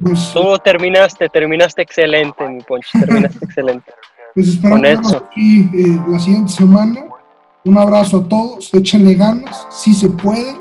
Pues, 0.00 0.30
Tú 0.32 0.56
terminaste, 0.62 1.28
terminaste 1.28 1.82
excelente, 1.82 2.48
mi 2.48 2.62
Poncho, 2.62 2.90
terminaste 2.98 3.44
excelente. 3.44 3.92
Pues 4.34 4.50
esperamos 4.50 4.82
vernos 4.82 5.14
aquí 5.14 5.68
eh, 5.74 6.00
la 6.06 6.18
siguiente 6.20 6.52
semana. 6.52 7.06
Un 7.64 7.76
abrazo 7.76 8.18
a 8.18 8.28
todos, 8.28 8.72
échenle 8.72 9.14
ganas, 9.14 9.66
si 9.70 9.92
se 9.92 10.08
puede. 10.08 10.54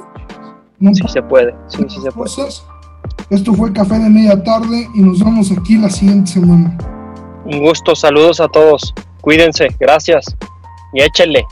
No 0.79 0.95
sí 0.95 1.03
se 1.07 1.21
puede, 1.21 1.53
sí, 1.67 1.83
sí 1.87 2.01
se 2.01 2.11
puede. 2.11 2.31
Esto 3.29 3.53
fue 3.53 3.71
Café 3.73 3.99
de 3.99 4.09
Media 4.09 4.41
Tarde 4.41 4.87
y 4.95 5.01
nos 5.01 5.23
vemos 5.23 5.51
aquí 5.51 5.77
la 5.77 5.89
siguiente 5.89 6.31
semana. 6.31 6.75
Un 7.45 7.59
gusto, 7.59 7.95
saludos 7.95 8.39
a 8.39 8.47
todos. 8.47 8.95
Cuídense, 9.21 9.67
gracias. 9.79 10.25
Y 10.93 11.01
échenle. 11.01 11.45